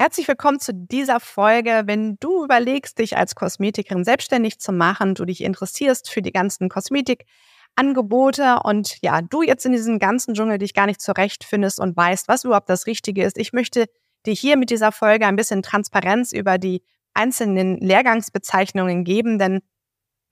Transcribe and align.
Herzlich 0.00 0.28
willkommen 0.28 0.60
zu 0.60 0.72
dieser 0.72 1.20
Folge. 1.20 1.82
Wenn 1.84 2.16
du 2.20 2.42
überlegst, 2.42 2.98
dich 2.98 3.18
als 3.18 3.34
Kosmetikerin 3.34 4.02
selbstständig 4.02 4.58
zu 4.58 4.72
machen, 4.72 5.14
du 5.14 5.26
dich 5.26 5.44
interessierst 5.44 6.08
für 6.08 6.22
die 6.22 6.32
ganzen 6.32 6.70
Kosmetikangebote 6.70 8.60
und 8.64 8.96
ja, 9.02 9.20
du 9.20 9.42
jetzt 9.42 9.66
in 9.66 9.72
diesem 9.72 9.98
ganzen 9.98 10.32
Dschungel 10.32 10.56
dich 10.56 10.72
gar 10.72 10.86
nicht 10.86 11.02
zurechtfindest 11.02 11.78
und 11.78 11.98
weißt, 11.98 12.28
was 12.28 12.44
überhaupt 12.44 12.70
das 12.70 12.86
Richtige 12.86 13.24
ist. 13.24 13.36
Ich 13.36 13.52
möchte 13.52 13.88
dir 14.24 14.32
hier 14.32 14.56
mit 14.56 14.70
dieser 14.70 14.90
Folge 14.90 15.26
ein 15.26 15.36
bisschen 15.36 15.60
Transparenz 15.60 16.32
über 16.32 16.56
die 16.56 16.82
einzelnen 17.12 17.76
Lehrgangsbezeichnungen 17.76 19.04
geben, 19.04 19.38
denn 19.38 19.60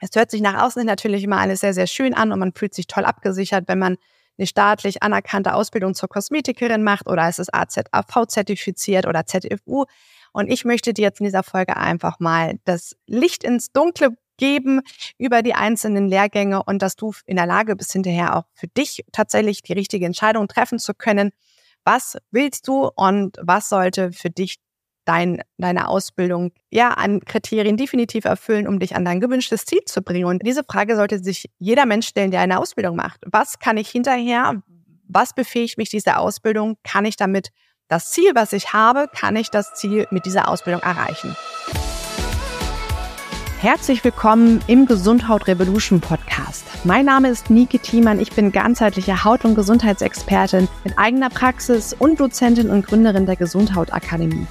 es 0.00 0.08
hört 0.14 0.30
sich 0.30 0.40
nach 0.40 0.62
außen 0.62 0.86
natürlich 0.86 1.24
immer 1.24 1.40
alles 1.40 1.60
sehr, 1.60 1.74
sehr 1.74 1.86
schön 1.86 2.14
an 2.14 2.32
und 2.32 2.38
man 2.38 2.54
fühlt 2.54 2.72
sich 2.72 2.86
toll 2.86 3.04
abgesichert, 3.04 3.68
wenn 3.68 3.78
man 3.78 3.98
eine 4.38 4.46
staatlich 4.46 5.02
anerkannte 5.02 5.54
Ausbildung 5.54 5.94
zur 5.94 6.08
Kosmetikerin 6.08 6.82
macht 6.82 7.08
oder 7.08 7.28
es 7.28 7.38
ist 7.38 7.52
AZAV 7.52 8.26
zertifiziert 8.28 9.06
oder 9.06 9.26
ZFU. 9.26 9.84
Und 10.32 10.48
ich 10.48 10.64
möchte 10.64 10.94
dir 10.94 11.02
jetzt 11.02 11.20
in 11.20 11.24
dieser 11.24 11.42
Folge 11.42 11.76
einfach 11.76 12.20
mal 12.20 12.58
das 12.64 12.96
Licht 13.06 13.44
ins 13.44 13.72
Dunkle 13.72 14.10
geben 14.36 14.82
über 15.18 15.42
die 15.42 15.54
einzelnen 15.54 16.08
Lehrgänge 16.08 16.62
und 16.62 16.80
dass 16.80 16.96
du 16.96 17.12
in 17.26 17.36
der 17.36 17.46
Lage 17.46 17.74
bist, 17.76 17.92
hinterher 17.92 18.36
auch 18.36 18.44
für 18.54 18.68
dich 18.68 19.04
tatsächlich 19.12 19.62
die 19.62 19.72
richtige 19.72 20.06
Entscheidung 20.06 20.48
treffen 20.48 20.78
zu 20.78 20.94
können. 20.94 21.32
Was 21.84 22.16
willst 22.30 22.68
du 22.68 22.88
und 22.94 23.36
was 23.42 23.68
sollte 23.68 24.12
für 24.12 24.30
dich 24.30 24.58
dein, 25.08 25.40
deine 25.56 25.88
Ausbildung 25.88 26.52
ja 26.70 26.90
an 26.90 27.20
Kriterien 27.20 27.78
definitiv 27.78 28.26
erfüllen, 28.26 28.68
um 28.68 28.78
dich 28.78 28.94
an 28.94 29.06
dein 29.06 29.20
gewünschtes 29.20 29.64
Ziel 29.64 29.80
zu 29.86 30.02
bringen. 30.02 30.26
Und 30.26 30.46
diese 30.46 30.62
Frage 30.64 30.96
sollte 30.96 31.18
sich 31.18 31.50
jeder 31.58 31.86
Mensch 31.86 32.08
stellen, 32.08 32.30
der 32.30 32.40
eine 32.40 32.60
Ausbildung 32.60 32.94
macht. 32.94 33.22
Was 33.26 33.58
kann 33.58 33.78
ich 33.78 33.88
hinterher, 33.88 34.62
was 35.08 35.34
befähigt 35.34 35.78
mich 35.78 35.88
diese 35.88 36.18
Ausbildung? 36.18 36.76
Kann 36.84 37.06
ich 37.06 37.16
damit 37.16 37.48
das 37.88 38.10
Ziel, 38.10 38.32
was 38.34 38.52
ich 38.52 38.74
habe, 38.74 39.08
kann 39.14 39.34
ich 39.34 39.50
das 39.50 39.74
Ziel 39.74 40.06
mit 40.10 40.26
dieser 40.26 40.48
Ausbildung 40.48 40.82
erreichen? 40.82 41.34
Herzlich 43.60 44.04
willkommen 44.04 44.60
im 44.68 44.84
Gesundhaut 44.86 45.48
Revolution 45.48 46.00
Podcast. 46.00 46.64
Mein 46.84 47.06
Name 47.06 47.30
ist 47.30 47.50
Nike 47.50 47.78
Thiemann. 47.78 48.20
Ich 48.20 48.30
bin 48.32 48.52
ganzheitliche 48.52 49.24
Haut- 49.24 49.44
und 49.44 49.54
Gesundheitsexpertin 49.54 50.68
mit 50.84 50.98
eigener 50.98 51.30
Praxis 51.30 51.96
und 51.98 52.20
Dozentin 52.20 52.70
und 52.70 52.86
Gründerin 52.86 53.26
der 53.26 53.36
Gesundhaut 53.36 53.92
Akademie. 53.92 54.46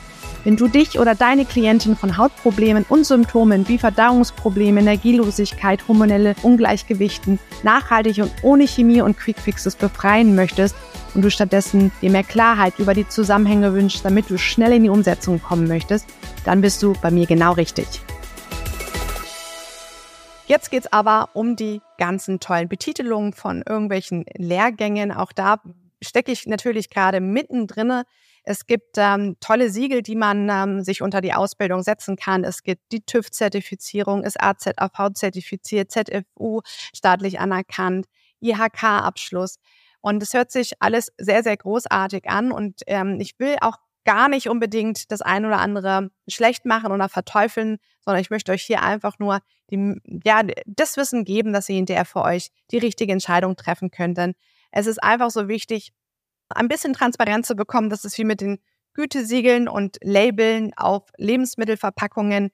Wenn 0.48 0.56
du 0.56 0.70
dich 0.70 0.98
oder 0.98 1.14
deine 1.14 1.44
Klientin 1.44 1.98
von 1.98 2.18
Hautproblemen 2.18 2.86
und 2.88 3.06
Symptomen 3.06 3.68
wie 3.68 3.78
Verdauungsprobleme, 3.78 4.80
Energielosigkeit, 4.80 5.86
hormonelle 5.90 6.36
Ungleichgewichten 6.42 7.38
nachhaltig 7.64 8.20
und 8.20 8.32
ohne 8.44 8.66
Chemie 8.66 9.02
und 9.02 9.18
Quickfixes 9.18 9.76
befreien 9.76 10.36
möchtest 10.36 10.74
und 11.14 11.24
du 11.24 11.30
stattdessen 11.30 11.92
dir 12.02 12.12
mehr 12.12 12.24
Klarheit 12.24 12.80
über 12.80 12.94
die 12.94 13.06
Zusammenhänge 13.06 13.74
wünschst, 13.74 14.06
damit 14.06 14.30
du 14.30 14.38
schnell 14.38 14.72
in 14.72 14.84
die 14.84 14.90
Umsetzung 14.90 15.42
kommen 15.42 15.68
möchtest, 15.68 16.08
dann 16.46 16.62
bist 16.62 16.82
du 16.82 16.94
bei 17.02 17.12
mir 17.12 17.26
genau 17.26 17.52
richtig. 17.52 17.86
Jetzt 20.46 20.72
geht's 20.72 20.94
aber 20.94 21.28
um 21.34 21.58
die 21.58 21.82
ganzen 21.98 22.40
tollen 22.40 22.70
Betitelungen 22.70 23.34
von 23.34 23.64
irgendwelchen 23.68 24.24
Lehrgängen. 24.38 25.12
Auch 25.12 25.34
da 25.34 25.60
stecke 26.02 26.32
ich 26.32 26.46
natürlich 26.46 26.90
gerade 26.90 27.20
mittendrin. 27.20 28.04
Es 28.50 28.66
gibt 28.66 28.96
ähm, 28.98 29.36
tolle 29.42 29.70
Siegel, 29.70 30.02
die 30.02 30.16
man 30.16 30.48
ähm, 30.50 30.82
sich 30.82 31.02
unter 31.02 31.20
die 31.20 31.34
Ausbildung 31.34 31.84
setzen 31.84 32.16
kann. 32.16 32.46
Es 32.46 32.64
gibt 32.64 32.94
die 32.94 33.02
TÜV-Zertifizierung, 33.02 34.24
ist 34.24 34.42
AZAV 34.42 35.14
zertifiziert, 35.16 35.92
ZFU 35.92 36.62
staatlich 36.96 37.42
anerkannt, 37.42 38.06
IHK-Abschluss. 38.40 39.58
Und 40.00 40.24
es 40.24 40.34
hört 40.34 40.50
sich 40.52 40.82
alles 40.82 41.12
sehr, 41.18 41.44
sehr 41.44 41.58
großartig 41.58 42.30
an. 42.30 42.54
Und 42.54 42.84
ähm, 42.88 43.20
ich 43.20 43.38
will 43.38 43.58
auch 43.60 43.80
gar 44.06 44.30
nicht 44.30 44.48
unbedingt 44.48 45.12
das 45.12 45.22
ein 45.22 45.46
oder 45.46 45.60
andere 45.60 46.10
schlecht 46.30 46.66
machen 46.66 46.94
oder 46.94 47.10
verteufeln, 47.10 47.80
sondern 48.00 48.22
ich 48.22 48.30
möchte 48.30 48.54
euch 48.54 48.64
hier 48.64 48.82
einfach 48.82 49.20
nur 49.20 49.42
die, 49.70 50.00
ja, 50.24 50.44
das 50.66 50.96
Wissen 50.96 51.26
geben, 51.26 51.52
dass 51.52 51.68
ihr 51.68 51.76
hinterher 51.76 52.06
für 52.06 52.22
euch 52.22 52.52
die 52.72 52.78
richtige 52.78 53.12
Entscheidung 53.12 53.58
treffen 53.58 53.92
könnt. 53.92 54.18
Denn 54.18 54.36
es 54.72 54.88
ist 54.88 55.04
einfach 55.04 55.32
so 55.32 55.50
wichtig, 55.50 55.92
ein 56.50 56.68
bisschen 56.68 56.94
Transparenz 56.94 57.48
zu 57.48 57.56
bekommen. 57.56 57.90
Das 57.90 58.06
ist 58.06 58.18
wie 58.18 58.24
mit 58.24 58.42
den 58.42 58.60
Gütesiegeln 58.94 59.68
und 59.68 59.98
Labeln 60.02 60.72
auf 60.76 61.04
Lebensmittelverpackungen. 61.18 62.50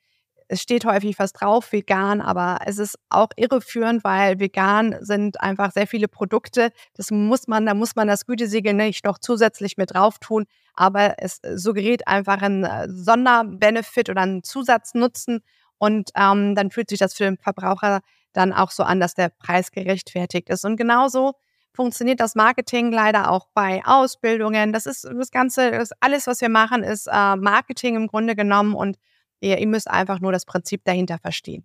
Es 0.50 0.62
steht 0.62 0.86
häufig 0.86 1.18
was 1.18 1.32
drauf, 1.32 1.72
vegan, 1.72 2.22
aber 2.22 2.60
es 2.66 2.78
ist 2.78 3.00
auch 3.10 3.30
irreführend, 3.38 4.04
weil 4.04 4.40
vegan 4.40 4.98
sind 5.00 5.40
einfach 5.40 5.72
sehr 5.72 5.88
viele 5.88 6.08
Produkte. 6.08 6.72
Das 6.96 7.12
muss 7.12 7.48
man, 7.48 7.66
da 7.66 7.74
muss 7.74 7.96
man 7.96 8.08
das 8.08 8.26
Gütesiegel 8.26 8.74
nicht 8.74 9.06
noch 9.06 9.20
zusätzlich 9.20 9.78
mit 9.78 9.94
drauf 9.94 10.20
tun. 10.20 10.46
Aber 10.76 11.16
es 11.18 11.40
suggeriert 11.56 12.08
einfach 12.08 12.42
einen 12.42 12.66
äh, 12.66 12.90
Sonderbenefit 12.90 14.10
oder 14.10 14.22
einen 14.22 14.44
Zusatznutzen. 14.44 15.42
Und 15.78 16.12
ähm, 16.16 16.56
dann 16.56 16.72
fühlt 16.72 16.90
sich 16.90 17.00
das 17.00 17.14
für 17.14 17.24
den 17.24 17.38
Verbraucher 17.38 18.02
dann 18.34 18.54
auch 18.54 18.72
so 18.72 18.84
an, 18.84 19.00
dass 19.00 19.14
der 19.14 19.30
Preis 19.30 19.72
gerechtfertigt 19.72 20.50
ist. 20.50 20.66
Und 20.66 20.76
genauso 20.76 21.34
funktioniert 21.74 22.20
das 22.20 22.36
Marketing 22.36 22.92
leider 22.92 23.32
auch 23.32 23.48
bei 23.54 23.82
Ausbildungen. 23.86 24.74
Das 24.74 24.86
ist 24.86 25.06
das 25.06 25.32
Ganze, 25.32 25.72
das 25.72 25.92
alles, 26.00 26.28
was 26.28 26.42
wir 26.42 26.50
machen, 26.50 26.84
ist 26.84 27.08
äh, 27.08 27.36
Marketing 27.36 27.96
im 27.96 28.08
Grunde 28.08 28.36
genommen 28.36 28.76
und 28.76 28.98
ihr, 29.40 29.58
ihr 29.58 29.68
müsst 29.68 29.90
einfach 29.90 30.20
nur 30.20 30.32
das 30.32 30.46
Prinzip 30.46 30.84
dahinter 30.86 31.18
verstehen. 31.18 31.64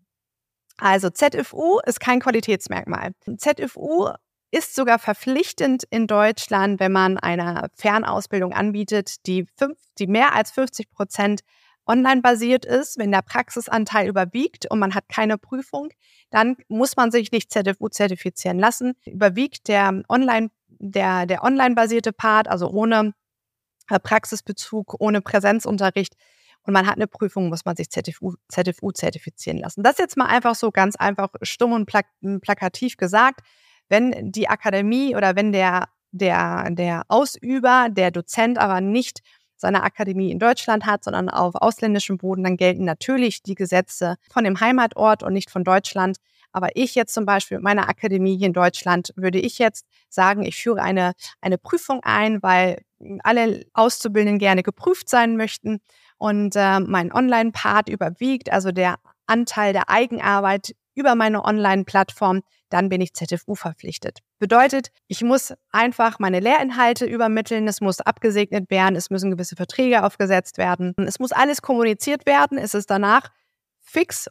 Also 0.79 1.11
ZFU 1.11 1.81
ist 1.85 2.01
kein 2.01 2.21
Qualitätsmerkmal. 2.21 3.13
ZFU 3.37 4.11
ist 4.51 4.75
sogar 4.75 4.99
verpflichtend 4.99 5.85
in 5.91 6.07
Deutschland, 6.07 6.81
wenn 6.81 6.93
man 6.93 7.19
eine 7.19 7.69
Fernausbildung 7.75 8.53
anbietet, 8.53 9.27
die, 9.27 9.47
fünf, 9.57 9.79
die 9.99 10.07
mehr 10.07 10.35
als 10.35 10.51
50 10.53 10.91
Prozent 10.91 11.41
online 11.88 12.21
basiert 12.21 12.65
ist, 12.65 12.99
wenn 12.99 13.10
der 13.10 13.22
Praxisanteil 13.22 14.09
überwiegt 14.09 14.71
und 14.71 14.78
man 14.78 14.94
hat 14.94 15.09
keine 15.09 15.38
Prüfung, 15.38 15.88
dann 16.31 16.56
muss 16.69 16.97
man 16.97 17.10
sich 17.10 17.32
nicht 17.32 17.50
zertifizieren 17.50 18.59
lassen. 18.59 18.94
Überwiegt 19.06 19.69
der 19.69 20.03
online, 20.09 20.50
der, 20.69 21.27
der 21.27 21.43
online 21.43 21.75
basierte 21.75 22.12
Part, 22.12 22.48
also 22.48 22.69
ohne 22.69 23.15
äh, 23.88 23.98
Praxisbezug, 23.98 24.97
ohne 25.00 25.21
Präsenzunterricht, 25.22 26.15
und 26.69 26.75
man 26.75 26.87
hat 26.87 26.97
eine 26.97 27.06
Prüfung, 27.06 27.48
muss 27.48 27.65
man 27.65 27.77
sich 27.77 27.88
ZFU, 27.88 28.34
ZFU 28.48 28.91
zertifizieren 28.93 29.56
lassen. 29.59 29.82
Das 29.82 29.97
jetzt 29.97 30.19
mal 30.19 30.27
einfach 30.27 30.54
so 30.54 30.71
ganz 30.71 30.97
einfach 30.97 31.31
stumm 31.41 31.72
und 31.72 31.87
plak 31.87 32.06
plakativ 32.43 32.98
gesagt. 32.98 33.41
Wenn 33.88 34.32
die 34.32 34.50
Akademie 34.50 35.16
oder 35.16 35.34
wenn 35.34 35.53
der, 35.53 35.88
der, 36.10 36.69
der 36.71 37.04
Ausüber, 37.09 37.88
der 37.91 38.10
Dozent 38.10 38.59
aber 38.59 38.82
nicht 38.82 39.21
seine 39.61 39.83
Akademie 39.83 40.31
in 40.31 40.39
Deutschland 40.39 40.87
hat, 40.87 41.05
sondern 41.05 41.29
auf 41.29 41.55
ausländischem 41.55 42.19
Boden, 42.19 42.45
dann 42.45 42.57
gelten 42.57 42.85
natürlich 42.85 43.43
die 43.43 43.55
Gesetze 43.55 44.17
von 44.31 44.45
dem 44.45 44.61
Heimatort 44.61 45.23
und 45.23 45.33
nicht 45.33 45.51
von 45.51 45.65
Deutschland. 45.65 46.17
Aber 46.53 46.69
ich 46.75 46.95
jetzt 46.95 47.13
zum 47.13 47.27
Beispiel 47.27 47.59
mit 47.59 47.65
meiner 47.65 47.89
Akademie 47.89 48.37
hier 48.37 48.47
in 48.47 48.53
Deutschland 48.53 49.13
würde 49.17 49.39
ich 49.39 49.59
jetzt 49.59 49.85
sagen, 50.09 50.43
ich 50.43 50.57
führe 50.57 50.81
eine, 50.81 51.13
eine 51.41 51.59
Prüfung 51.59 52.01
ein, 52.03 52.43
weil 52.43 52.83
alle 53.23 53.65
Auszubildenden 53.75 54.39
gerne 54.39 54.63
geprüft 54.63 55.09
sein 55.09 55.37
möchten 55.37 55.81
und 56.17 56.57
äh, 56.57 56.81
mein 56.81 57.13
Online-Part 57.13 57.89
überwiegt, 57.89 58.51
also 58.51 58.73
der 58.73 58.97
Anteil 59.27 59.73
der 59.73 59.91
Eigenarbeit 59.91 60.75
über 60.98 61.14
meine 61.14 61.44
Online-Plattform, 61.44 62.42
dann 62.69 62.88
bin 62.88 63.00
ich 63.00 63.14
ZFU 63.14 63.54
verpflichtet. 63.54 64.19
Bedeutet, 64.38 64.88
ich 65.06 65.22
muss 65.22 65.54
einfach 65.70 66.19
meine 66.19 66.41
Lehrinhalte 66.41 67.06
übermitteln, 67.06 67.69
es 67.69 67.81
muss 67.81 68.00
abgesegnet 68.00 68.70
werden, 68.70 68.97
es 68.97 69.10
müssen 69.10 69.31
gewisse 69.31 69.56
Verträge 69.56 70.04
aufgesetzt 70.04 70.59
werden, 70.59 70.94
es 71.06 71.19
muss 71.19 71.32
alles 71.32 71.62
kommuniziert 71.62 72.26
werden, 72.26 72.59
es 72.59 72.75
ist 72.75 72.91
danach 72.91 73.31
fix 73.81 74.28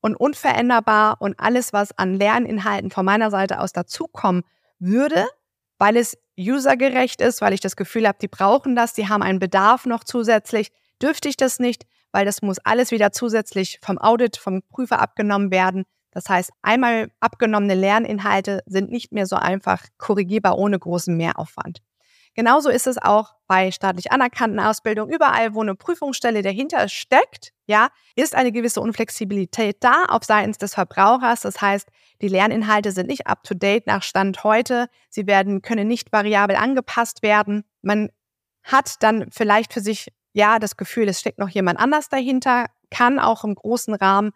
und 0.00 0.14
unveränderbar 0.14 1.16
und 1.20 1.40
alles, 1.40 1.72
was 1.72 1.96
an 1.98 2.14
Lerninhalten 2.14 2.90
von 2.90 3.04
meiner 3.04 3.30
Seite 3.30 3.60
aus 3.60 3.72
dazukommen 3.72 4.42
würde, 4.78 5.26
weil 5.78 5.96
es 5.96 6.16
usergerecht 6.38 7.20
ist, 7.20 7.40
weil 7.40 7.52
ich 7.52 7.60
das 7.60 7.76
Gefühl 7.76 8.06
habe, 8.06 8.18
die 8.20 8.28
brauchen 8.28 8.76
das, 8.76 8.92
die 8.92 9.08
haben 9.08 9.22
einen 9.22 9.38
Bedarf 9.38 9.86
noch 9.86 10.04
zusätzlich, 10.04 10.70
dürfte 11.02 11.28
ich 11.28 11.36
das 11.36 11.58
nicht, 11.58 11.86
weil 12.12 12.24
das 12.24 12.42
muss 12.42 12.58
alles 12.58 12.90
wieder 12.90 13.12
zusätzlich 13.12 13.78
vom 13.82 13.98
Audit, 13.98 14.36
vom 14.36 14.62
Prüfer 14.62 15.00
abgenommen 15.00 15.50
werden. 15.50 15.84
Das 16.12 16.28
heißt, 16.28 16.50
einmal 16.62 17.10
abgenommene 17.20 17.74
Lerninhalte 17.74 18.62
sind 18.66 18.90
nicht 18.90 19.12
mehr 19.12 19.26
so 19.26 19.36
einfach 19.36 19.84
korrigierbar 19.98 20.58
ohne 20.58 20.78
großen 20.78 21.16
Mehraufwand. 21.16 21.80
Genauso 22.34 22.70
ist 22.70 22.86
es 22.86 22.96
auch 22.96 23.34
bei 23.48 23.72
staatlich 23.72 24.12
anerkannten 24.12 24.60
Ausbildungen. 24.60 25.12
Überall, 25.12 25.54
wo 25.54 25.62
eine 25.62 25.74
Prüfungsstelle 25.74 26.42
dahinter 26.42 26.88
steckt, 26.88 27.52
ja, 27.66 27.88
ist 28.14 28.34
eine 28.34 28.52
gewisse 28.52 28.80
Unflexibilität 28.80 29.78
da 29.80 30.04
auf 30.08 30.24
Seiten 30.24 30.52
des 30.52 30.74
Verbrauchers. 30.74 31.40
Das 31.40 31.60
heißt, 31.60 31.88
die 32.22 32.28
Lerninhalte 32.28 32.92
sind 32.92 33.08
nicht 33.08 33.26
up 33.26 33.42
to 33.42 33.54
date 33.54 33.86
nach 33.86 34.02
Stand 34.02 34.44
heute. 34.44 34.86
Sie 35.08 35.26
werden, 35.26 35.60
können 35.62 35.88
nicht 35.88 36.12
variabel 36.12 36.56
angepasst 36.56 37.22
werden. 37.22 37.64
Man 37.82 38.10
hat 38.62 39.02
dann 39.02 39.26
vielleicht 39.30 39.72
für 39.72 39.80
sich, 39.80 40.12
ja, 40.32 40.60
das 40.60 40.76
Gefühl, 40.76 41.08
es 41.08 41.20
steckt 41.20 41.38
noch 41.38 41.48
jemand 41.48 41.80
anders 41.80 42.08
dahinter, 42.08 42.66
kann 42.90 43.18
auch 43.18 43.42
im 43.42 43.54
großen 43.56 43.94
Rahmen 43.94 44.30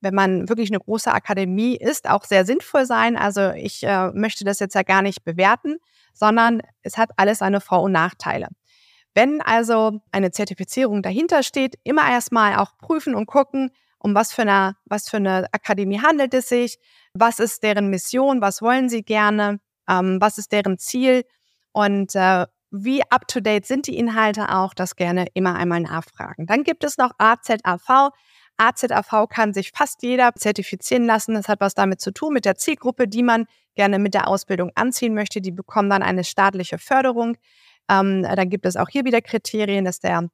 wenn 0.00 0.14
man 0.14 0.48
wirklich 0.48 0.70
eine 0.70 0.80
große 0.80 1.12
Akademie 1.12 1.76
ist, 1.76 2.08
auch 2.08 2.24
sehr 2.24 2.44
sinnvoll 2.44 2.86
sein. 2.86 3.16
Also 3.16 3.50
ich 3.50 3.82
äh, 3.82 4.10
möchte 4.12 4.44
das 4.44 4.58
jetzt 4.58 4.74
ja 4.74 4.82
gar 4.82 5.02
nicht 5.02 5.24
bewerten, 5.24 5.76
sondern 6.12 6.62
es 6.82 6.98
hat 6.98 7.10
alles 7.16 7.38
seine 7.38 7.60
Vor- 7.60 7.82
und 7.82 7.92
Nachteile. 7.92 8.48
Wenn 9.14 9.40
also 9.40 10.00
eine 10.12 10.30
Zertifizierung 10.30 11.02
dahinter 11.02 11.42
steht, 11.42 11.76
immer 11.82 12.08
erstmal 12.08 12.56
auch 12.56 12.78
prüfen 12.78 13.14
und 13.14 13.26
gucken, 13.26 13.70
um 13.98 14.14
was 14.14 14.32
für 14.32 14.42
eine, 14.42 14.76
was 14.84 15.08
für 15.08 15.18
eine 15.18 15.46
Akademie 15.52 16.00
handelt 16.00 16.32
es 16.32 16.48
sich, 16.48 16.78
was 17.12 17.38
ist 17.38 17.62
deren 17.62 17.90
Mission, 17.90 18.40
was 18.40 18.62
wollen 18.62 18.88
sie 18.88 19.02
gerne, 19.02 19.60
ähm, 19.88 20.18
was 20.20 20.38
ist 20.38 20.52
deren 20.52 20.78
Ziel 20.78 21.24
und 21.72 22.14
äh, 22.14 22.46
wie 22.70 23.02
up-to-date 23.10 23.66
sind 23.66 23.88
die 23.88 23.96
Inhalte 23.96 24.54
auch, 24.54 24.74
das 24.74 24.94
gerne 24.94 25.26
immer 25.34 25.56
einmal 25.56 25.80
nachfragen. 25.80 26.46
Dann 26.46 26.62
gibt 26.62 26.84
es 26.84 26.98
noch 26.98 27.10
AZAV. 27.18 28.10
AZAV 28.60 29.28
kann 29.28 29.54
sich 29.54 29.72
fast 29.74 30.02
jeder 30.02 30.34
zertifizieren 30.34 31.06
lassen. 31.06 31.34
Das 31.34 31.48
hat 31.48 31.60
was 31.60 31.74
damit 31.74 32.00
zu 32.00 32.12
tun 32.12 32.34
mit 32.34 32.44
der 32.44 32.56
Zielgruppe, 32.56 33.08
die 33.08 33.22
man 33.22 33.46
gerne 33.74 33.98
mit 33.98 34.14
der 34.14 34.28
Ausbildung 34.28 34.70
anziehen 34.74 35.14
möchte. 35.14 35.40
Die 35.40 35.50
bekommen 35.50 35.88
dann 35.88 36.02
eine 36.02 36.24
staatliche 36.24 36.78
Förderung. 36.78 37.36
Ähm, 37.88 38.22
dann 38.22 38.50
gibt 38.50 38.66
es 38.66 38.76
auch 38.76 38.88
hier 38.88 39.04
wieder 39.04 39.22
Kriterien, 39.22 39.84
dass 39.84 40.00
der, 40.00 40.28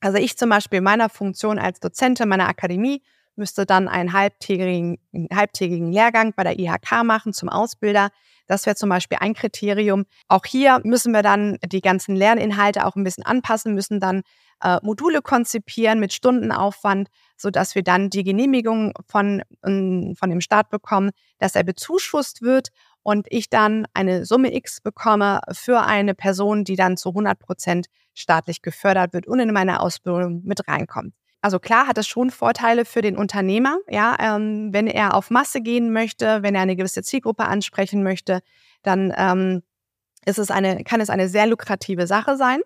also 0.00 0.18
ich 0.18 0.38
zum 0.38 0.50
Beispiel 0.50 0.78
in 0.78 0.84
meiner 0.84 1.08
Funktion 1.08 1.58
als 1.58 1.80
Dozentin 1.80 2.28
meiner 2.28 2.48
Akademie 2.48 3.02
müsste 3.36 3.66
dann 3.66 3.88
einen 3.88 4.12
halbtägigen, 4.12 4.98
einen 5.12 5.28
halbtägigen 5.34 5.92
Lehrgang 5.92 6.32
bei 6.34 6.44
der 6.44 6.58
IHK 6.58 7.04
machen 7.04 7.32
zum 7.32 7.48
Ausbilder. 7.48 8.10
Das 8.50 8.66
wäre 8.66 8.74
zum 8.74 8.88
Beispiel 8.88 9.18
ein 9.20 9.34
Kriterium. 9.34 10.06
Auch 10.26 10.44
hier 10.44 10.80
müssen 10.82 11.12
wir 11.12 11.22
dann 11.22 11.56
die 11.64 11.80
ganzen 11.80 12.16
Lerninhalte 12.16 12.84
auch 12.84 12.96
ein 12.96 13.04
bisschen 13.04 13.24
anpassen, 13.24 13.74
müssen 13.74 14.00
dann 14.00 14.22
äh, 14.60 14.78
Module 14.82 15.22
konzipieren 15.22 16.00
mit 16.00 16.12
Stundenaufwand, 16.12 17.10
sodass 17.36 17.76
wir 17.76 17.84
dann 17.84 18.10
die 18.10 18.24
Genehmigung 18.24 18.92
von, 19.06 19.44
ähm, 19.64 20.16
von 20.18 20.30
dem 20.30 20.40
Staat 20.40 20.68
bekommen, 20.68 21.12
dass 21.38 21.54
er 21.54 21.62
bezuschusst 21.62 22.42
wird 22.42 22.70
und 23.04 23.28
ich 23.30 23.50
dann 23.50 23.86
eine 23.94 24.24
Summe 24.24 24.52
X 24.52 24.80
bekomme 24.80 25.42
für 25.52 25.82
eine 25.82 26.16
Person, 26.16 26.64
die 26.64 26.74
dann 26.74 26.96
zu 26.96 27.10
100 27.10 27.38
Prozent 27.38 27.86
staatlich 28.14 28.62
gefördert 28.62 29.12
wird 29.12 29.28
und 29.28 29.38
in 29.38 29.52
meine 29.52 29.78
Ausbildung 29.78 30.42
mit 30.42 30.66
reinkommt. 30.66 31.14
Also 31.42 31.58
klar 31.58 31.86
hat 31.86 31.96
es 31.96 32.06
schon 32.06 32.30
Vorteile 32.30 32.84
für 32.84 33.00
den 33.00 33.16
Unternehmer, 33.16 33.78
ja, 33.88 34.16
ähm, 34.20 34.72
wenn 34.72 34.86
er 34.86 35.14
auf 35.14 35.30
Masse 35.30 35.62
gehen 35.62 35.92
möchte, 35.92 36.42
wenn 36.42 36.54
er 36.54 36.60
eine 36.60 36.76
gewisse 36.76 37.02
Zielgruppe 37.02 37.44
ansprechen 37.44 38.02
möchte, 38.02 38.40
dann 38.82 39.12
ähm, 39.16 39.62
ist 40.26 40.38
es 40.38 40.50
eine, 40.50 40.84
kann 40.84 41.00
es 41.00 41.08
eine 41.08 41.28
sehr 41.28 41.46
lukrative 41.46 42.06
Sache 42.06 42.36
sein. 42.36 42.60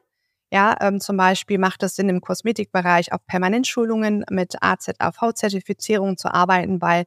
Ja, 0.53 0.77
ähm, 0.81 1.01
zum 1.01 1.17
Beispiel 1.17 1.59
macht 1.59 1.83
es 1.83 1.97
Sinn, 1.97 2.09
im 2.09 2.21
Kosmetikbereich 2.21 3.13
auf 3.13 3.25
Permanentschulungen 3.27 4.25
mit 4.31 4.57
AZAV-Zertifizierung 4.61 6.17
zu 6.17 6.33
arbeiten, 6.33 6.81
weil 6.81 7.05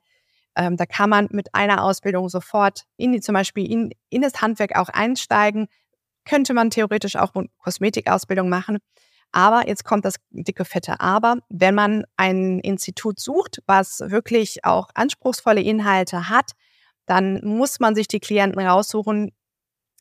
ähm, 0.56 0.76
da 0.76 0.86
kann 0.86 1.10
man 1.10 1.28
mit 1.32 1.54
einer 1.54 1.84
Ausbildung 1.84 2.30
sofort 2.30 2.84
in 2.98 3.12
die, 3.12 3.22
zum 3.22 3.34
Beispiel 3.34 3.72
in, 3.72 3.92
in 4.10 4.22
das 4.22 4.42
Handwerk 4.42 4.76
auch 4.76 4.90
einsteigen. 4.90 5.68
Könnte 6.26 6.54
man 6.54 6.72
theoretisch 6.72 7.16
auch 7.16 7.32
Kosmetikausbildung 7.60 8.50
machen. 8.50 8.80
Aber 9.32 9.68
jetzt 9.68 9.84
kommt 9.84 10.06
das 10.06 10.16
dicke 10.32 10.66
fette 10.66 11.00
Aber. 11.00 11.38
Wenn 11.50 11.76
man 11.76 12.06
ein 12.16 12.60
Institut 12.60 13.20
sucht, 13.20 13.62
was 13.66 14.00
wirklich 14.00 14.64
auch 14.64 14.90
anspruchsvolle 14.96 15.62
Inhalte 15.62 16.30
hat, 16.30 16.52
dann 17.06 17.42
muss 17.44 17.80
man 17.80 17.96
sich 17.96 18.08
die 18.08 18.20
Klienten 18.20 18.60
raussuchen, 18.60 19.32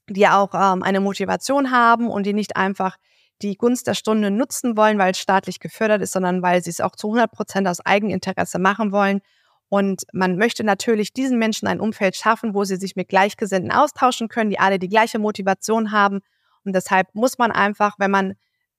die 0.09 0.29
auch 0.29 0.55
ähm, 0.55 0.83
eine 0.83 1.01
Motivation 1.01 1.71
haben 1.71 2.09
und 2.09 2.25
die 2.25 2.33
nicht 2.33 2.57
einfach 2.57 2.97
die 3.43 3.57
Gunst 3.57 3.87
der 3.87 3.95
Stunde 3.95 4.31
nutzen 4.31 4.77
wollen, 4.77 4.99
weil 4.99 5.13
es 5.13 5.19
staatlich 5.19 5.61
gefördert 5.61 6.03
ist, 6.03 6.13
sondern 6.13 6.43
weil 6.43 6.63
sie 6.63 6.71
es 6.71 6.81
auch 6.81 6.97
zu 6.97 7.09
100 7.09 7.31
Prozent 7.31 7.69
aus 7.69 7.85
Eigeninteresse 7.85 8.59
machen 8.59 8.93
wollen. 8.93 9.21
Und 9.69 10.05
man 10.13 10.37
möchte 10.37 10.65
natürlich 10.65 11.13
diesen 11.13 11.39
Menschen 11.39 11.67
ein 11.67 11.81
Umfeld 11.81 12.17
schaffen, 12.17 12.55
wo 12.55 12.65
sie 12.65 12.77
sich 12.77 12.97
mit 12.97 13.09
Gleichgesinnten 13.09 13.73
austauschen 13.73 14.29
können, 14.29 14.51
die 14.51 14.61
alle 14.61 14.79
die 14.79 14.89
gleiche 14.89 15.19
Motivation 15.19 15.91
haben. 15.91 16.21
Und 16.65 16.75
deshalb 16.75 17.15
muss 17.15 17.37
man 17.37 17.51
einfach, 17.51 17.97
wenn 17.99 18.11
man 18.11 18.35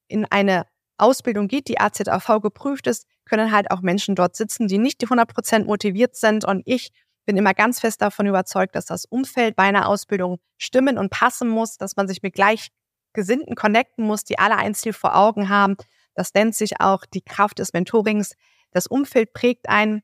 in 0.08 0.26
eine 0.26 0.66
Ausbildung 0.98 1.48
geht, 1.48 1.68
die 1.68 1.80
AZAV 1.80 2.42
geprüft 2.42 2.88
ist, 2.88 3.06
können 3.26 3.52
halt 3.52 3.72
auch 3.72 3.82
Menschen 3.82 4.16
dort 4.16 4.36
sitzen, 4.36 4.68
die 4.68 4.78
nicht 4.78 5.04
100 5.04 5.32
Prozent 5.32 5.68
motiviert 5.68 6.16
sind. 6.16 6.46
Und 6.46 6.64
ich 6.66 6.92
bin 7.26 7.38
immer 7.38 7.54
ganz 7.54 7.80
fest 7.80 8.02
davon 8.02 8.26
überzeugt, 8.26 8.76
dass 8.76 8.86
das 8.86 9.06
Umfeld 9.06 9.56
bei 9.56 9.64
einer 9.64 9.88
Ausbildung 9.88 10.40
stimmen 10.58 10.98
und 10.98 11.10
passen 11.10 11.50
muss, 11.50 11.78
dass 11.78 11.96
man 11.96 12.08
sich 12.08 12.24
mit 12.24 12.34
Gleichgesinnten 12.34 13.56
connecten 13.56 14.06
muss, 14.06 14.24
die 14.24 14.40
alle 14.40 14.58
ein 14.58 14.74
Ziel 14.74 14.94
vor 14.94 15.16
Augen 15.16 15.50
haben. 15.50 15.76
Das 16.16 16.34
nennt 16.34 16.56
sich 16.56 16.80
auch 16.80 17.06
die 17.06 17.22
Kraft 17.22 17.60
des 17.60 17.74
Mentorings. 17.74 18.34
Das 18.72 18.88
Umfeld 18.88 19.34
prägt 19.34 19.70
einen. 19.70 20.02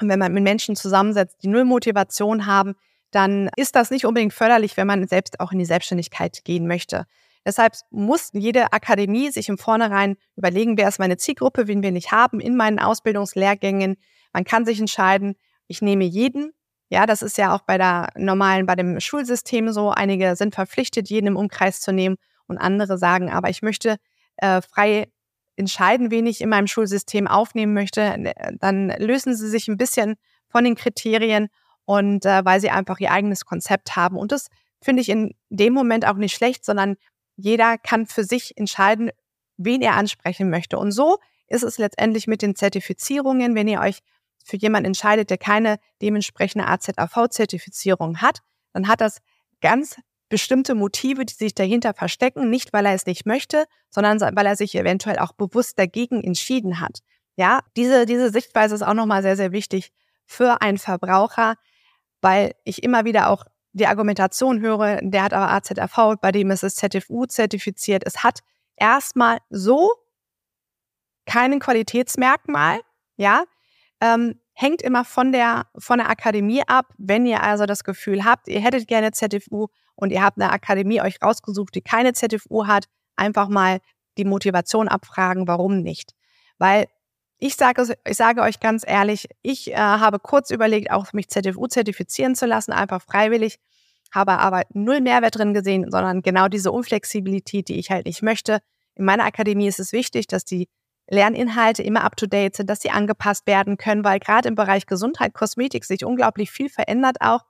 Und 0.00 0.08
wenn 0.08 0.18
man 0.18 0.32
mit 0.32 0.42
Menschen 0.42 0.76
zusammensetzt, 0.76 1.42
die 1.42 1.48
null 1.48 1.64
Motivation 1.64 2.46
haben, 2.46 2.74
dann 3.10 3.48
ist 3.56 3.76
das 3.76 3.90
nicht 3.90 4.06
unbedingt 4.06 4.32
förderlich, 4.32 4.76
wenn 4.76 4.86
man 4.86 5.06
selbst 5.06 5.38
auch 5.38 5.52
in 5.52 5.58
die 5.58 5.64
Selbstständigkeit 5.64 6.44
gehen 6.44 6.66
möchte. 6.66 7.06
Deshalb 7.44 7.74
muss 7.90 8.30
jede 8.32 8.72
Akademie 8.72 9.30
sich 9.30 9.48
im 9.48 9.58
Vornherein 9.58 10.16
überlegen, 10.36 10.78
wer 10.78 10.88
ist 10.88 10.98
meine 10.98 11.16
Zielgruppe, 11.16 11.68
wen 11.68 11.82
wir 11.82 11.92
nicht 11.92 12.10
haben 12.10 12.40
in 12.40 12.56
meinen 12.56 12.78
Ausbildungslehrgängen. 12.78 13.96
Man 14.32 14.44
kann 14.44 14.64
sich 14.64 14.80
entscheiden, 14.80 15.34
ich 15.66 15.82
nehme 15.82 16.04
jeden. 16.04 16.52
Ja, 16.88 17.06
das 17.06 17.22
ist 17.22 17.38
ja 17.38 17.54
auch 17.54 17.62
bei 17.62 17.78
der 17.78 18.08
normalen, 18.16 18.66
bei 18.66 18.76
dem 18.76 19.00
Schulsystem 19.00 19.72
so. 19.72 19.90
Einige 19.90 20.36
sind 20.36 20.54
verpflichtet, 20.54 21.08
jeden 21.10 21.28
im 21.28 21.36
Umkreis 21.36 21.80
zu 21.80 21.92
nehmen 21.92 22.16
und 22.46 22.58
andere 22.58 22.98
sagen, 22.98 23.30
aber 23.30 23.50
ich 23.50 23.62
möchte 23.62 23.96
äh, 24.36 24.60
frei 24.62 25.08
entscheiden, 25.56 26.10
wen 26.10 26.26
ich 26.26 26.40
in 26.40 26.48
meinem 26.48 26.66
Schulsystem 26.66 27.26
aufnehmen 27.26 27.74
möchte. 27.74 28.32
Dann 28.58 28.88
lösen 28.98 29.34
sie 29.34 29.48
sich 29.48 29.68
ein 29.68 29.76
bisschen 29.76 30.16
von 30.48 30.64
den 30.64 30.74
Kriterien 30.74 31.48
und 31.84 32.24
äh, 32.24 32.44
weil 32.44 32.60
sie 32.60 32.70
einfach 32.70 32.98
ihr 33.00 33.12
eigenes 33.12 33.44
Konzept 33.44 33.96
haben. 33.96 34.16
Und 34.16 34.32
das 34.32 34.48
finde 34.80 35.02
ich 35.02 35.08
in 35.08 35.34
dem 35.48 35.72
Moment 35.72 36.06
auch 36.06 36.16
nicht 36.16 36.34
schlecht, 36.34 36.64
sondern 36.64 36.96
jeder 37.36 37.78
kann 37.78 38.06
für 38.06 38.24
sich 38.24 38.56
entscheiden, 38.56 39.10
wen 39.56 39.82
er 39.82 39.94
ansprechen 39.94 40.50
möchte. 40.50 40.78
Und 40.78 40.92
so 40.92 41.18
ist 41.48 41.62
es 41.62 41.78
letztendlich 41.78 42.26
mit 42.26 42.42
den 42.42 42.56
Zertifizierungen, 42.56 43.54
wenn 43.54 43.68
ihr 43.68 43.80
euch 43.80 44.00
für 44.44 44.56
jemanden 44.56 44.88
entscheidet, 44.88 45.30
der 45.30 45.38
keine 45.38 45.78
dementsprechende 46.02 46.66
AZAV-Zertifizierung 46.66 48.20
hat, 48.20 48.40
dann 48.72 48.88
hat 48.88 49.00
das 49.00 49.18
ganz 49.60 49.96
bestimmte 50.28 50.74
Motive, 50.74 51.24
die 51.24 51.34
sich 51.34 51.54
dahinter 51.54 51.94
verstecken, 51.94 52.50
nicht 52.50 52.72
weil 52.72 52.86
er 52.86 52.94
es 52.94 53.06
nicht 53.06 53.26
möchte, 53.26 53.64
sondern 53.90 54.20
weil 54.20 54.46
er 54.46 54.56
sich 54.56 54.74
eventuell 54.74 55.18
auch 55.18 55.32
bewusst 55.32 55.78
dagegen 55.78 56.22
entschieden 56.22 56.80
hat. 56.80 57.00
Ja, 57.36 57.60
diese, 57.76 58.06
diese 58.06 58.30
Sichtweise 58.30 58.74
ist 58.74 58.82
auch 58.82 58.94
nochmal 58.94 59.22
sehr, 59.22 59.36
sehr 59.36 59.52
wichtig 59.52 59.92
für 60.26 60.60
einen 60.60 60.78
Verbraucher, 60.78 61.54
weil 62.20 62.54
ich 62.64 62.82
immer 62.82 63.04
wieder 63.04 63.28
auch 63.30 63.44
die 63.74 63.86
Argumentation 63.88 64.60
höre, 64.60 65.00
der 65.02 65.24
hat 65.24 65.34
aber 65.34 65.50
AZRV, 65.50 66.20
bei 66.20 66.32
dem 66.32 66.50
ist 66.52 66.62
es 66.62 66.76
ZFU 66.76 67.26
zertifiziert. 67.26 68.04
Es 68.06 68.22
hat 68.22 68.40
erstmal 68.76 69.38
so 69.50 69.90
keinen 71.26 71.58
Qualitätsmerkmal, 71.58 72.80
ja, 73.16 73.44
ähm, 74.00 74.40
hängt 74.52 74.80
immer 74.80 75.04
von 75.04 75.32
der, 75.32 75.66
von 75.76 75.98
der 75.98 76.08
Akademie 76.08 76.62
ab. 76.66 76.92
Wenn 76.98 77.26
ihr 77.26 77.42
also 77.42 77.66
das 77.66 77.82
Gefühl 77.82 78.24
habt, 78.24 78.46
ihr 78.46 78.60
hättet 78.60 78.86
gerne 78.86 79.10
ZFU 79.10 79.66
und 79.96 80.12
ihr 80.12 80.22
habt 80.22 80.40
eine 80.40 80.52
Akademie 80.52 81.00
euch 81.00 81.20
rausgesucht, 81.20 81.74
die 81.74 81.82
keine 81.82 82.12
ZFU 82.12 82.66
hat, 82.66 82.84
einfach 83.16 83.48
mal 83.48 83.80
die 84.16 84.24
Motivation 84.24 84.86
abfragen, 84.86 85.48
warum 85.48 85.80
nicht. 85.80 86.14
Weil 86.58 86.86
ich 87.44 87.56
sage, 87.56 87.94
ich 88.08 88.16
sage 88.16 88.40
euch 88.40 88.58
ganz 88.58 88.84
ehrlich, 88.86 89.28
ich 89.42 89.70
äh, 89.70 89.76
habe 89.76 90.18
kurz 90.18 90.50
überlegt, 90.50 90.90
auch 90.90 91.12
mich 91.12 91.28
ZFU 91.28 91.66
zertifizieren 91.66 92.34
zu 92.34 92.46
lassen, 92.46 92.72
einfach 92.72 93.02
freiwillig, 93.02 93.58
habe 94.10 94.38
aber 94.38 94.62
null 94.72 95.02
Mehrwert 95.02 95.36
drin 95.36 95.52
gesehen, 95.52 95.90
sondern 95.90 96.22
genau 96.22 96.48
diese 96.48 96.72
Unflexibilität, 96.72 97.68
die 97.68 97.78
ich 97.78 97.90
halt 97.90 98.06
nicht 98.06 98.22
möchte. 98.22 98.60
In 98.94 99.04
meiner 99.04 99.24
Akademie 99.24 99.66
ist 99.66 99.78
es 99.78 99.92
wichtig, 99.92 100.26
dass 100.26 100.46
die 100.46 100.70
Lerninhalte 101.06 101.82
immer 101.82 102.04
up-to-date 102.04 102.56
sind, 102.56 102.70
dass 102.70 102.80
sie 102.80 102.90
angepasst 102.90 103.46
werden 103.46 103.76
können, 103.76 104.04
weil 104.04 104.20
gerade 104.20 104.48
im 104.48 104.54
Bereich 104.54 104.86
Gesundheit, 104.86 105.34
Kosmetik 105.34 105.84
sich 105.84 106.02
unglaublich 106.02 106.50
viel 106.50 106.70
verändert 106.70 107.18
auch. 107.20 107.44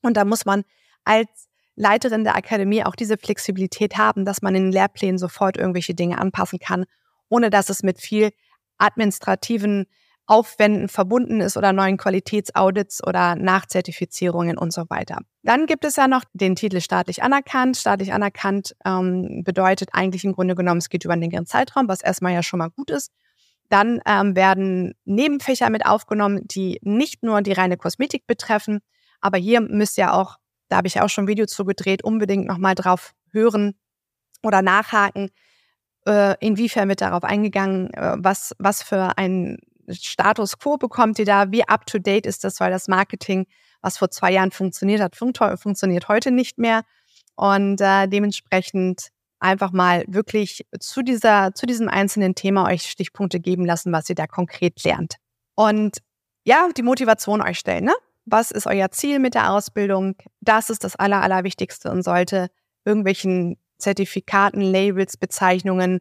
Und 0.00 0.16
da 0.16 0.24
muss 0.24 0.44
man 0.44 0.62
als 1.02 1.48
Leiterin 1.74 2.22
der 2.22 2.36
Akademie 2.36 2.84
auch 2.84 2.94
diese 2.94 3.18
Flexibilität 3.18 3.96
haben, 3.96 4.24
dass 4.24 4.42
man 4.42 4.54
in 4.54 4.66
den 4.66 4.72
Lehrplänen 4.72 5.18
sofort 5.18 5.56
irgendwelche 5.56 5.94
Dinge 5.94 6.18
anpassen 6.18 6.60
kann, 6.60 6.84
ohne 7.28 7.50
dass 7.50 7.68
es 7.68 7.82
mit 7.82 8.00
viel 8.00 8.30
administrativen 8.78 9.86
Aufwänden 10.26 10.88
verbunden 10.88 11.40
ist 11.40 11.56
oder 11.56 11.72
neuen 11.72 11.98
Qualitätsaudits 11.98 13.06
oder 13.06 13.36
Nachzertifizierungen 13.36 14.56
und 14.56 14.72
so 14.72 14.84
weiter. 14.88 15.18
Dann 15.42 15.66
gibt 15.66 15.84
es 15.84 15.96
ja 15.96 16.08
noch 16.08 16.24
den 16.32 16.56
Titel 16.56 16.80
staatlich 16.80 17.22
anerkannt. 17.22 17.76
Staatlich 17.76 18.12
anerkannt 18.12 18.74
ähm, 18.86 19.42
bedeutet 19.44 19.90
eigentlich 19.92 20.24
im 20.24 20.32
Grunde 20.32 20.54
genommen, 20.54 20.78
es 20.78 20.88
geht 20.88 21.04
über 21.04 21.12
einen 21.12 21.22
längeren 21.22 21.46
Zeitraum, 21.46 21.88
was 21.88 22.00
erstmal 22.00 22.32
ja 22.32 22.42
schon 22.42 22.58
mal 22.58 22.70
gut 22.70 22.90
ist. 22.90 23.12
Dann 23.68 24.00
ähm, 24.06 24.34
werden 24.34 24.94
Nebenfächer 25.04 25.68
mit 25.68 25.84
aufgenommen, 25.84 26.40
die 26.44 26.78
nicht 26.82 27.22
nur 27.22 27.42
die 27.42 27.52
reine 27.52 27.76
Kosmetik 27.76 28.26
betreffen, 28.26 28.80
aber 29.20 29.38
hier 29.38 29.60
müsst 29.60 29.98
ihr 29.98 30.14
auch, 30.14 30.36
da 30.68 30.76
habe 30.76 30.86
ich 30.86 31.00
auch 31.00 31.08
schon 31.08 31.24
ein 31.24 31.28
Video 31.28 31.46
zu 31.46 31.64
gedreht, 31.64 32.04
unbedingt 32.04 32.46
nochmal 32.46 32.74
drauf 32.74 33.12
hören 33.32 33.74
oder 34.42 34.62
nachhaken, 34.62 35.30
äh, 36.06 36.34
inwiefern 36.40 36.88
wird 36.88 37.00
darauf 37.00 37.24
eingegangen, 37.24 37.92
äh, 37.94 38.16
was, 38.18 38.54
was 38.58 38.82
für 38.82 39.16
ein 39.16 39.58
Status 39.90 40.58
quo 40.58 40.76
bekommt 40.76 41.18
ihr 41.18 41.24
da, 41.24 41.50
wie 41.50 41.66
up 41.68 41.86
to 41.86 41.98
date 41.98 42.26
ist 42.26 42.44
das, 42.44 42.60
weil 42.60 42.70
das 42.70 42.88
Marketing, 42.88 43.46
was 43.82 43.98
vor 43.98 44.10
zwei 44.10 44.32
Jahren 44.32 44.50
funktioniert 44.50 45.00
hat, 45.00 45.16
fun 45.16 45.32
funktioniert 45.56 46.08
heute 46.08 46.30
nicht 46.30 46.58
mehr. 46.58 46.82
Und 47.36 47.80
äh, 47.80 48.06
dementsprechend 48.06 49.08
einfach 49.40 49.72
mal 49.72 50.04
wirklich 50.06 50.66
zu 50.80 51.02
dieser, 51.02 51.52
zu 51.54 51.66
diesem 51.66 51.88
einzelnen 51.88 52.34
Thema 52.34 52.66
euch 52.66 52.82
Stichpunkte 52.82 53.40
geben 53.40 53.66
lassen, 53.66 53.92
was 53.92 54.08
ihr 54.08 54.14
da 54.14 54.26
konkret 54.26 54.82
lernt. 54.84 55.16
Und 55.54 55.98
ja, 56.44 56.68
die 56.76 56.82
Motivation 56.82 57.42
euch 57.42 57.58
stellen, 57.58 57.84
ne? 57.84 57.94
Was 58.26 58.50
ist 58.50 58.66
euer 58.66 58.90
Ziel 58.90 59.18
mit 59.18 59.34
der 59.34 59.52
Ausbildung? 59.52 60.16
Das 60.40 60.70
ist 60.70 60.82
das 60.82 60.96
Aller, 60.96 61.20
Allerwichtigste 61.22 61.90
und 61.90 62.02
sollte 62.02 62.48
irgendwelchen 62.86 63.58
Zertifikaten, 63.78 64.60
Labels, 64.60 65.16
Bezeichnungen, 65.16 66.00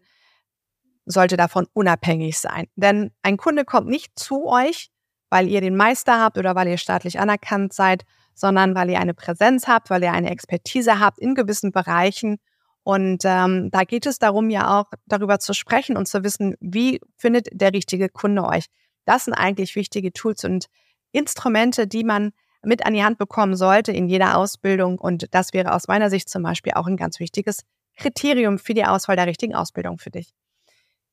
sollte 1.06 1.38
davon 1.38 1.68
unabhängig 1.74 2.40
sein. 2.40 2.68
Denn 2.76 3.12
ein 3.22 3.38
Kunde 3.38 3.66
kommt 3.66 3.88
nicht 3.88 4.18
zu 4.18 4.46
euch, 4.46 4.90
weil 5.30 5.48
ihr 5.48 5.62
den 5.62 5.76
Meister 5.76 6.20
habt 6.20 6.38
oder 6.38 6.56
weil 6.56 6.68
ihr 6.68 6.78
staatlich 6.78 7.20
anerkannt 7.20 7.74
seid, 7.74 8.06
sondern 8.36 8.76
weil 8.76 8.90
ihr 8.90 9.00
eine 9.00 9.14
Präsenz 9.14 9.68
habt, 9.68 9.90
weil 9.90 10.04
ihr 10.04 10.12
eine 10.12 10.30
Expertise 10.30 11.00
habt 11.00 11.20
in 11.20 11.36
gewissen 11.36 11.72
Bereichen. 11.72 12.38
Und 12.84 13.24
ähm, 13.26 13.70
da 13.72 13.84
geht 13.84 14.06
es 14.06 14.20
darum, 14.20 14.50
ja 14.50 14.80
auch 14.80 14.92
darüber 15.06 15.40
zu 15.40 15.54
sprechen 15.54 15.98
und 15.98 16.08
zu 16.08 16.24
wissen, 16.24 16.56
wie 16.60 17.00
findet 17.18 17.48
der 17.52 17.74
richtige 17.74 18.10
Kunde 18.10 18.44
euch. 18.44 18.66
Das 19.06 19.26
sind 19.26 19.34
eigentlich 19.34 19.76
wichtige 19.76 20.12
Tools 20.14 20.44
und 20.44 20.68
Instrumente, 21.12 21.88
die 21.88 22.04
man 22.04 22.32
mit 22.64 22.86
an 22.86 22.94
die 22.94 23.04
Hand 23.04 23.18
bekommen 23.18 23.56
sollte 23.56 23.92
in 23.92 24.08
jeder 24.08 24.38
Ausbildung. 24.38 24.98
Und 24.98 25.34
das 25.34 25.54
wäre 25.54 25.74
aus 25.74 25.88
meiner 25.88 26.10
Sicht 26.10 26.30
zum 26.30 26.44
Beispiel 26.44 26.74
auch 26.74 26.88
ein 26.88 26.98
ganz 26.98 27.20
wichtiges 27.20 27.64
Kriterium 27.98 28.60
für 28.60 28.74
die 28.74 28.86
Auswahl 28.86 29.16
der 29.16 29.28
richtigen 29.28 29.56
Ausbildung 29.56 29.98
für 29.98 30.10
dich. 30.10 30.34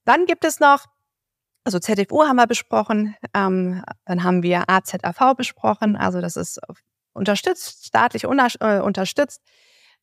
Dann 0.04 0.26
gibt 0.26 0.44
es 0.44 0.60
noch, 0.60 0.86
also 1.64 1.78
ZFU 1.78 2.24
haben 2.24 2.36
wir 2.36 2.46
besprochen, 2.46 3.14
ähm, 3.34 3.84
dann 4.06 4.24
haben 4.24 4.42
wir 4.42 4.64
AZAV 4.68 5.34
besprochen, 5.36 5.96
also 5.96 6.20
das 6.20 6.36
ist 6.36 6.58
unterstützt, 7.12 7.86
staatlich 7.86 8.24
äh, 8.24 8.80
unterstützt. 8.80 9.42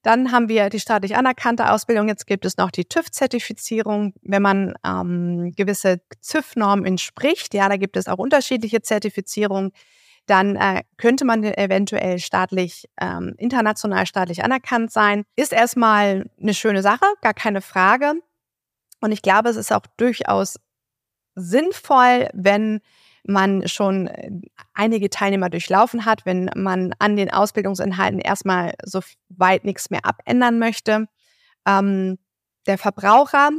Dann 0.04 0.32
haben 0.32 0.48
wir 0.48 0.70
die 0.70 0.80
staatlich 0.80 1.16
anerkannte 1.16 1.72
Ausbildung. 1.72 2.08
Jetzt 2.08 2.28
gibt 2.28 2.46
es 2.46 2.58
noch 2.58 2.70
die 2.72 2.86
TÜV-Zertifizierung, 2.86 4.14
wenn 4.22 4.42
man 4.42 4.76
ähm, 4.86 5.54
gewisse 5.56 6.02
ZÜV-Normen 6.22 6.86
entspricht. 6.86 7.54
Ja, 7.54 7.68
da 7.68 7.78
gibt 7.78 7.98
es 7.98 8.08
auch 8.08 8.20
unterschiedliche 8.20 8.82
Zertifizierungen. 8.82 9.72
Dann 10.28 10.56
äh, 10.56 10.84
könnte 10.98 11.26
man 11.26 11.44
eventuell 11.44 12.20
staatlich, 12.20 12.88
ähm, 13.02 13.34
international 13.38 14.06
staatlich 14.06 14.44
anerkannt 14.44 14.92
sein. 14.92 15.24
Ist 15.36 15.54
erstmal 15.54 16.30
eine 16.40 16.54
schöne 16.54 16.82
Sache, 16.84 17.06
gar 17.22 17.34
keine 17.34 17.62
Frage. 17.62 18.14
Und 19.02 19.12
ich 19.12 19.22
glaube, 19.22 19.50
es 19.50 19.56
ist 19.56 19.72
auch 19.72 19.86
durchaus 19.98 20.60
sinnvoll, 21.36 22.30
wenn 22.34 22.82
man 23.24 23.68
schon 23.68 24.08
äh, 24.08 24.32
einige 24.74 25.10
Teilnehmer 25.10 25.50
durchlaufen 25.50 26.06
hat, 26.06 26.26
wenn 26.26 26.50
man 26.56 26.94
an 27.00 27.16
den 27.16 27.32
Ausbildungsinhalten 27.32 28.20
erstmal 28.20 28.74
so 28.84 29.02
weit 29.30 29.66
nichts 29.66 29.90
mehr 29.90 30.06
abändern 30.06 30.60
möchte. 30.60 31.08
Ähm, 31.66 32.18
der 32.66 32.78
Verbraucher 32.78 33.52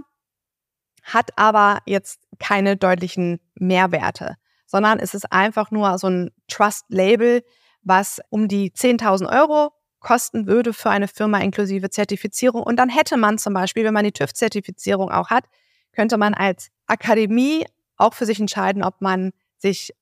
hat 1.02 1.30
aber 1.36 1.80
jetzt 1.86 2.20
keine 2.38 2.76
deutlichen 2.76 3.40
Mehrwerte, 3.54 4.36
sondern 4.68 5.00
es 5.00 5.14
ist 5.14 5.32
einfach 5.32 5.72
nur 5.72 5.98
so 5.98 6.08
ein 6.08 6.30
Trust-Label, 6.46 7.42
was 7.82 8.20
um 8.28 8.46
die 8.46 8.70
10.000 8.70 9.28
Euro 9.28 9.72
kosten 9.98 10.46
würde 10.46 10.72
für 10.72 10.90
eine 10.90 11.08
Firma 11.08 11.38
inklusive 11.40 11.90
Zertifizierung. 11.90 12.62
Und 12.62 12.76
dann 12.76 12.88
hätte 12.88 13.16
man 13.16 13.38
zum 13.38 13.54
Beispiel, 13.54 13.84
wenn 13.84 13.94
man 13.94 14.04
die 14.04 14.12
TÜV-Zertifizierung 14.12 15.10
auch 15.10 15.30
hat, 15.30 15.44
könnte 15.92 16.18
man 16.18 16.34
als 16.34 16.68
Akademie 16.86 17.66
auch 17.96 18.14
für 18.14 18.26
sich 18.26 18.38
entscheiden, 18.38 18.84
ob 18.84 19.00
man 19.00 19.32
sich 19.56 19.92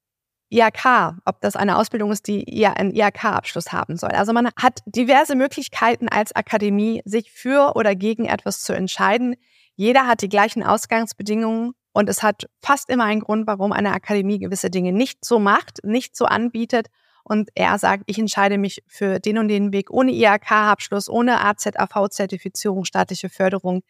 IHK, 0.50 1.14
ob 1.24 1.40
das 1.40 1.56
eine 1.56 1.76
Ausbildung 1.76 2.12
ist, 2.12 2.26
die 2.26 2.66
einen 2.66 2.94
IHK-Abschluss 2.94 3.72
haben 3.72 3.96
soll. 3.96 4.10
Also 4.10 4.32
man 4.32 4.50
hat 4.60 4.80
diverse 4.86 5.34
Möglichkeiten 5.34 6.08
als 6.08 6.34
Akademie, 6.34 7.02
sich 7.04 7.32
für 7.32 7.74
oder 7.74 7.94
gegen 7.94 8.26
etwas 8.26 8.60
zu 8.60 8.72
entscheiden. 8.72 9.36
Jeder 9.74 10.06
hat 10.06 10.22
die 10.22 10.28
gleichen 10.28 10.62
Ausgangsbedingungen 10.62 11.72
und 11.96 12.10
es 12.10 12.22
hat 12.22 12.46
fast 12.60 12.90
immer 12.90 13.04
einen 13.04 13.20
Grund, 13.20 13.46
warum 13.46 13.72
eine 13.72 13.92
Akademie 13.92 14.38
gewisse 14.38 14.68
Dinge 14.68 14.92
nicht 14.92 15.24
so 15.24 15.38
macht, 15.38 15.82
nicht 15.82 16.14
so 16.14 16.26
anbietet. 16.26 16.88
Und 17.24 17.48
er 17.54 17.78
sagt, 17.78 18.02
ich 18.04 18.18
entscheide 18.18 18.58
mich 18.58 18.84
für 18.86 19.18
den 19.18 19.38
und 19.38 19.48
den 19.48 19.72
Weg 19.72 19.90
ohne 19.90 20.12
IHK-Abschluss, 20.12 21.08
ohne 21.08 21.40
AZAV-Zertifizierung, 21.40 22.84
staatliche 22.84 23.30
Förderung 23.30 23.82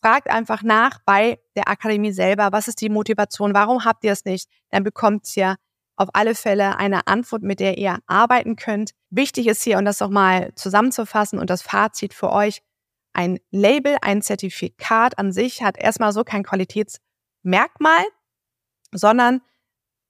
fragt 0.00 0.30
einfach 0.30 0.62
nach 0.62 1.00
bei 1.04 1.38
der 1.54 1.68
Akademie 1.68 2.12
selber, 2.12 2.48
was 2.50 2.66
ist 2.66 2.80
die 2.80 2.88
Motivation, 2.88 3.52
warum 3.52 3.84
habt 3.84 4.04
ihr 4.04 4.12
es 4.12 4.24
nicht? 4.24 4.48
Dann 4.70 4.82
bekommt 4.82 5.34
ihr 5.36 5.56
auf 5.96 6.08
alle 6.14 6.34
Fälle 6.34 6.78
eine 6.78 7.06
Antwort, 7.06 7.42
mit 7.42 7.60
der 7.60 7.76
ihr 7.76 7.98
arbeiten 8.06 8.56
könnt. 8.56 8.92
Wichtig 9.10 9.46
ist 9.48 9.62
hier, 9.62 9.76
und 9.76 9.84
das 9.84 10.00
nochmal 10.00 10.52
zusammenzufassen 10.54 11.38
und 11.38 11.50
das 11.50 11.60
Fazit 11.60 12.14
für 12.14 12.32
euch, 12.32 12.62
ein 13.12 13.38
Label, 13.50 13.96
ein 14.00 14.22
Zertifikat 14.22 15.18
an 15.18 15.30
sich 15.30 15.62
hat 15.62 15.76
erstmal 15.78 16.12
so 16.12 16.24
kein 16.24 16.42
Qualitätsmerkmal, 17.44 18.04
sondern 18.92 19.40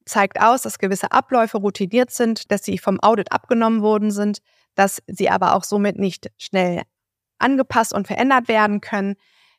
zeigt 0.07 0.41
aus, 0.41 0.63
dass 0.63 0.79
gewisse 0.79 1.13
Abläufe 1.13 1.59
routiniert 1.59 2.11
sind, 2.11 2.51
dass 2.51 2.65
sie 2.65 2.79
vom 2.79 3.01
Audit 3.01 3.33
abgenommen 3.33 3.83
worden 3.83 4.11
sind, 4.11 4.41
dass 4.75 5.03
sie 5.07 5.31
aber 5.31 5.55
auch 5.55 5.65
somit 5.65 5.99
nicht 5.99 6.31
schnell 6.39 6.83
angepasst 7.39 7.95
und 7.95 8.07
verändert 8.07 8.49
werden 8.49 8.81
können, 8.81 9.17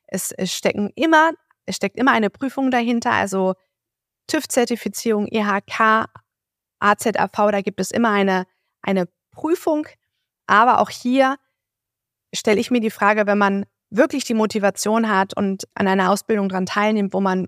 es, 0.08 0.34
stecken 0.46 0.92
immer, 0.96 1.32
es 1.66 1.78
steckt 1.78 1.98
immer 1.98 2.12
eine 2.12 2.30
Prüfung 2.30 2.70
dahinter, 2.70 3.12
also 3.12 3.56
TÜV-Zertifizierung, 4.28 5.28
IHK, 5.28 6.06
AZAV, 6.80 7.52
da 7.52 7.62
gibt 7.62 7.80
es 7.80 7.92
immer 7.92 8.12
eine, 8.12 8.46
eine 8.82 9.08
Prüfung. 9.32 9.88
Aber 10.46 10.80
auch 10.80 10.92
hier 10.92 11.38
stelle 12.34 12.60
ich 12.60 12.70
mir 12.70 12.82
die 12.82 12.92
Frage, 12.92 13.26
wenn 13.26 13.38
man 13.38 13.66
wirklich 13.90 14.26
die 14.26 14.34
Motivation 14.36 15.10
hat 15.10 15.36
und 15.36 15.64
an 15.74 15.88
einer 15.88 16.12
Ausbildung 16.12 16.50
daran 16.50 16.66
teilnimmt, 16.68 17.14
wo 17.14 17.22
man 17.22 17.48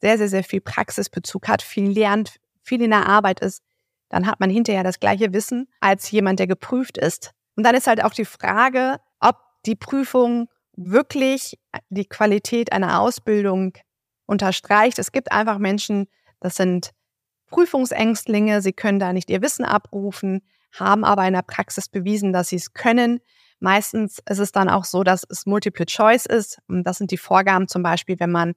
sehr, 0.00 0.18
sehr, 0.18 0.28
sehr 0.28 0.44
viel 0.44 0.60
Praxisbezug 0.60 1.48
hat, 1.48 1.62
viel 1.62 1.90
lernt, 1.90 2.36
viel 2.62 2.82
in 2.82 2.90
der 2.90 3.06
Arbeit 3.06 3.40
ist, 3.40 3.62
dann 4.08 4.26
hat 4.26 4.40
man 4.40 4.50
hinterher 4.50 4.84
das 4.84 5.00
gleiche 5.00 5.32
Wissen 5.32 5.68
als 5.80 6.10
jemand, 6.10 6.38
der 6.38 6.46
geprüft 6.46 6.98
ist. 6.98 7.32
Und 7.56 7.64
dann 7.64 7.74
ist 7.74 7.86
halt 7.86 8.04
auch 8.04 8.12
die 8.12 8.24
Frage, 8.24 8.98
ob 9.20 9.36
die 9.64 9.76
Prüfung 9.76 10.48
wirklich 10.76 11.58
die 11.88 12.04
Qualität 12.04 12.72
einer 12.72 13.00
Ausbildung 13.00 13.72
unterstreicht. 14.26 14.98
Es 14.98 15.12
gibt 15.12 15.32
einfach 15.32 15.58
Menschen, 15.58 16.06
das 16.40 16.56
sind 16.56 16.90
Prüfungsängstlinge, 17.48 18.60
sie 18.60 18.72
können 18.72 18.98
da 18.98 19.12
nicht 19.12 19.30
ihr 19.30 19.40
Wissen 19.40 19.64
abrufen, 19.64 20.42
haben 20.72 21.04
aber 21.04 21.26
in 21.26 21.32
der 21.32 21.42
Praxis 21.42 21.88
bewiesen, 21.88 22.32
dass 22.32 22.48
sie 22.48 22.56
es 22.56 22.74
können. 22.74 23.20
Meistens 23.60 24.20
ist 24.28 24.38
es 24.38 24.52
dann 24.52 24.68
auch 24.68 24.84
so, 24.84 25.02
dass 25.02 25.24
es 25.28 25.46
Multiple 25.46 25.86
Choice 25.86 26.26
ist. 26.26 26.58
Und 26.68 26.84
das 26.84 26.98
sind 26.98 27.10
die 27.10 27.16
Vorgaben 27.16 27.68
zum 27.68 27.82
Beispiel, 27.82 28.16
wenn 28.18 28.30
man 28.30 28.54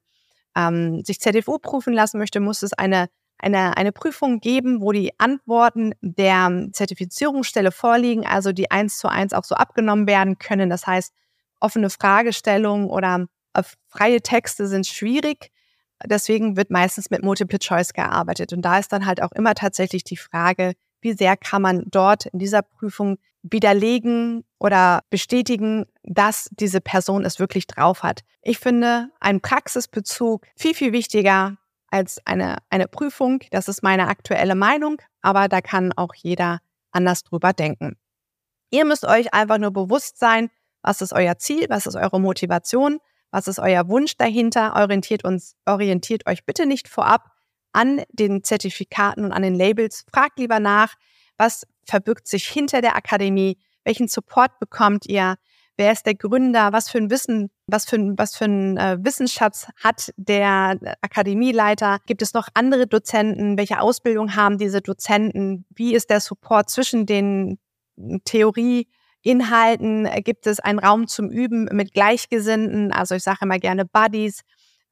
ähm, 0.56 1.04
sich 1.04 1.20
ZFU 1.20 1.60
prüfen 1.60 1.94
lassen 1.94 2.18
möchte, 2.18 2.40
muss 2.40 2.64
es 2.64 2.74
eine, 2.74 3.10
eine, 3.38 3.78
eine 3.78 3.92
Prüfung 3.92 4.40
geben, 4.40 4.82
wo 4.82 4.92
die 4.92 5.12
Antworten 5.20 5.94
der 6.02 6.68
Zertifizierungsstelle 6.72 7.72
vorliegen, 7.72 8.26
also 8.26 8.52
die 8.52 8.72
eins 8.72 8.98
zu 8.98 9.08
eins 9.08 9.34
auch 9.34 9.44
so 9.44 9.56
abgenommen 9.56 10.08
werden 10.08 10.38
können. 10.38 10.70
Das 10.70 10.88
heißt, 10.88 11.14
offene 11.60 11.90
Fragestellungen 11.90 12.90
oder 12.90 13.28
äh, 13.54 13.64
freie 13.88 14.22
Texte 14.22 14.68
sind 14.68 14.88
schwierig. 14.88 15.52
Deswegen 16.06 16.56
wird 16.56 16.70
meistens 16.70 17.10
mit 17.10 17.24
Multiple 17.24 17.60
Choice 17.60 17.94
gearbeitet. 17.94 18.54
Und 18.54 18.62
da 18.62 18.80
ist 18.80 18.94
dann 18.94 19.06
halt 19.06 19.22
auch 19.22 19.34
immer 19.34 19.54
tatsächlich 19.54 20.04
die 20.04 20.18
Frage, 20.18 20.74
wie 21.02 21.14
sehr 21.14 21.36
kann 21.36 21.62
man 21.62 21.84
dort 21.88 22.28
in 22.28 22.40
dieser 22.40 22.62
Prüfung 22.62 23.18
widerlegen 23.42 24.46
oder 24.60 25.02
bestätigen, 25.10 25.86
dass 26.04 26.50
diese 26.52 26.82
Person 26.82 27.26
es 27.26 27.40
wirklich 27.40 27.66
drauf 27.68 28.04
hat. 28.04 28.22
Ich 28.42 28.60
finde 28.60 29.10
einen 29.20 29.42
Praxisbezug 29.42 30.46
viel, 30.56 30.74
viel 30.74 30.92
wichtiger 30.92 31.58
als 31.88 32.20
eine, 32.26 32.58
eine 32.70 32.88
Prüfung. 32.88 33.40
Das 33.52 33.68
ist 33.68 33.82
meine 33.82 34.08
aktuelle 34.08 34.56
Meinung, 34.56 35.02
aber 35.22 35.48
da 35.48 35.62
kann 35.62 35.94
auch 35.94 36.14
jeder 36.14 36.60
anders 36.92 37.24
drüber 37.24 37.54
denken. 37.54 37.98
Ihr 38.70 38.86
müsst 38.86 39.06
euch 39.06 39.34
einfach 39.34 39.58
nur 39.58 39.72
bewusst 39.72 40.20
sein, 40.20 40.50
was 40.82 41.02
ist 41.02 41.14
euer 41.14 41.38
Ziel? 41.38 41.66
Was 41.70 41.88
ist 41.88 41.96
eure 41.96 42.20
Motivation? 42.20 43.00
Was 43.32 43.48
ist 43.48 43.60
euer 43.60 43.88
Wunsch 43.90 44.18
dahinter? 44.18 44.76
Orientiert 44.76 45.24
uns, 45.24 45.56
orientiert 45.66 46.26
euch 46.28 46.46
bitte 46.46 46.66
nicht 46.66 46.88
vorab 46.88 47.32
an 47.74 48.02
den 48.12 48.44
Zertifikaten 48.44 49.24
und 49.24 49.32
an 49.32 49.42
den 49.42 49.56
Labels. 49.56 50.06
Fragt 50.12 50.40
lieber 50.40 50.60
nach, 50.60 50.96
was 51.38 51.68
verbirgt 51.86 52.28
sich 52.28 52.48
hinter 52.48 52.82
der 52.82 52.96
Akademie? 52.96 53.58
Welchen 53.90 54.08
Support 54.08 54.60
bekommt 54.60 55.08
ihr? 55.08 55.38
Wer 55.76 55.92
ist 55.92 56.06
der 56.06 56.14
Gründer? 56.14 56.72
Was 56.74 56.92
für 56.92 57.00
ein 57.00 57.10
Wissen, 57.10 57.50
was 57.66 57.86
für 57.86 57.96
ein, 57.96 58.20
was 58.20 58.36
für 58.36 58.46
ein 58.46 58.78
äh, 58.78 59.00
Wissensschatz 59.02 59.68
hat 59.84 60.14
der 60.16 60.78
Akademieleiter? 61.02 61.98
Gibt 62.06 62.22
es 62.22 62.36
noch 62.36 62.50
andere 62.54 62.86
Dozenten? 62.86 63.58
Welche 63.58 63.82
Ausbildung 63.82 64.36
haben 64.36 64.60
diese 64.60 64.82
Dozenten? 64.82 65.66
Wie 65.74 65.96
ist 65.96 66.12
der 66.12 66.20
Support 66.20 66.70
zwischen 66.70 67.08
den 67.08 67.58
Theorie 68.26 68.88
Inhalten 69.24 70.06
äh, 70.06 70.22
gibt 70.22 70.46
es 70.46 70.60
einen 70.60 70.78
Raum 70.78 71.08
zum 71.08 71.32
Üben 71.32 71.68
mit 71.72 71.92
Gleichgesinnten, 71.92 72.94
also 72.94 73.16
ich 73.16 73.24
sage 73.24 73.40
immer 73.42 73.58
gerne 73.58 73.86
Buddies. 73.86 74.42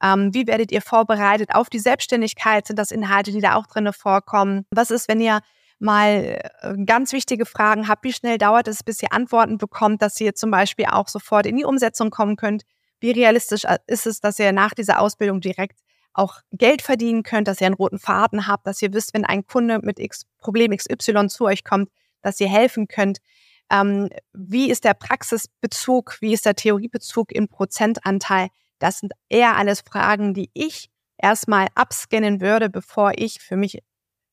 Ähm, 0.02 0.34
wie 0.34 0.48
werdet 0.48 0.72
ihr 0.72 0.82
vorbereitet 0.82 1.52
auf 1.54 1.70
die 1.70 1.80
Selbstständigkeit? 1.80 2.66
Sind 2.66 2.80
das 2.80 2.90
Inhalte, 2.90 3.32
die 3.32 3.42
da 3.42 3.58
auch 3.58 3.68
drinne 3.68 3.94
vorkommen? 3.94 4.66
Was 4.72 4.90
ist, 4.90 5.08
wenn 5.08 5.22
ihr 5.22 5.42
mal 5.80 6.40
äh, 6.62 6.76
ganz 6.86 7.14
wichtige 7.14 7.46
Fragen 7.46 7.88
habt? 7.88 8.04
Wie 8.04 8.14
schnell 8.14 8.38
dauert 8.38 8.68
es, 8.68 8.84
bis 8.84 9.02
ihr 9.02 9.14
Antworten 9.14 9.58
bekommt, 9.58 10.02
dass 10.02 10.20
ihr 10.20 10.36
zum 10.36 10.52
Beispiel 10.52 10.86
auch 10.86 11.08
sofort 11.08 11.46
in 11.46 11.58
die 11.58 11.66
Umsetzung 11.66 12.10
kommen 12.10 12.36
könnt? 12.36 12.64
Wie 13.00 13.12
realistisch 13.12 13.66
äh, 13.66 13.78
ist 13.88 14.08
es, 14.08 14.20
dass 14.20 14.40
ihr 14.40 14.52
nach 14.52 14.74
dieser 14.74 15.00
Ausbildung 15.00 15.42
direkt 15.42 15.80
auch 16.14 16.42
Geld 16.52 16.82
verdienen 16.82 17.24
könnt, 17.24 17.48
dass 17.48 17.62
ihr 17.62 17.68
einen 17.68 17.76
roten 17.76 18.00
Faden 18.00 18.48
habt, 18.48 18.66
dass 18.66 18.82
ihr 18.82 18.92
wisst, 18.94 19.14
wenn 19.14 19.24
ein 19.24 19.46
Kunde 19.46 19.80
mit 19.84 20.00
X, 20.00 20.26
Problem 20.40 20.76
XY 20.76 21.28
zu 21.28 21.46
euch 21.46 21.64
kommt, 21.64 21.90
dass 22.22 22.40
ihr 22.40 22.50
helfen 22.50 22.88
könnt. 22.88 23.20
Ähm, 23.70 24.10
wie 24.34 24.72
ist 24.72 24.84
der 24.84 24.96
Praxisbezug? 24.96 26.18
Wie 26.22 26.34
ist 26.34 26.46
der 26.46 26.56
Theoriebezug 26.56 27.32
im 27.32 27.48
Prozentanteil? 27.48 28.48
Das 28.80 29.00
sind 29.00 29.14
eher 29.30 29.58
alles 29.58 29.82
Fragen, 29.82 30.34
die 30.34 30.50
ich 30.54 30.90
erstmal 31.18 31.68
abscannen 31.76 32.42
würde, 32.42 32.70
bevor 32.70 33.12
ich 33.16 33.40
für 33.40 33.58
mich 33.58 33.80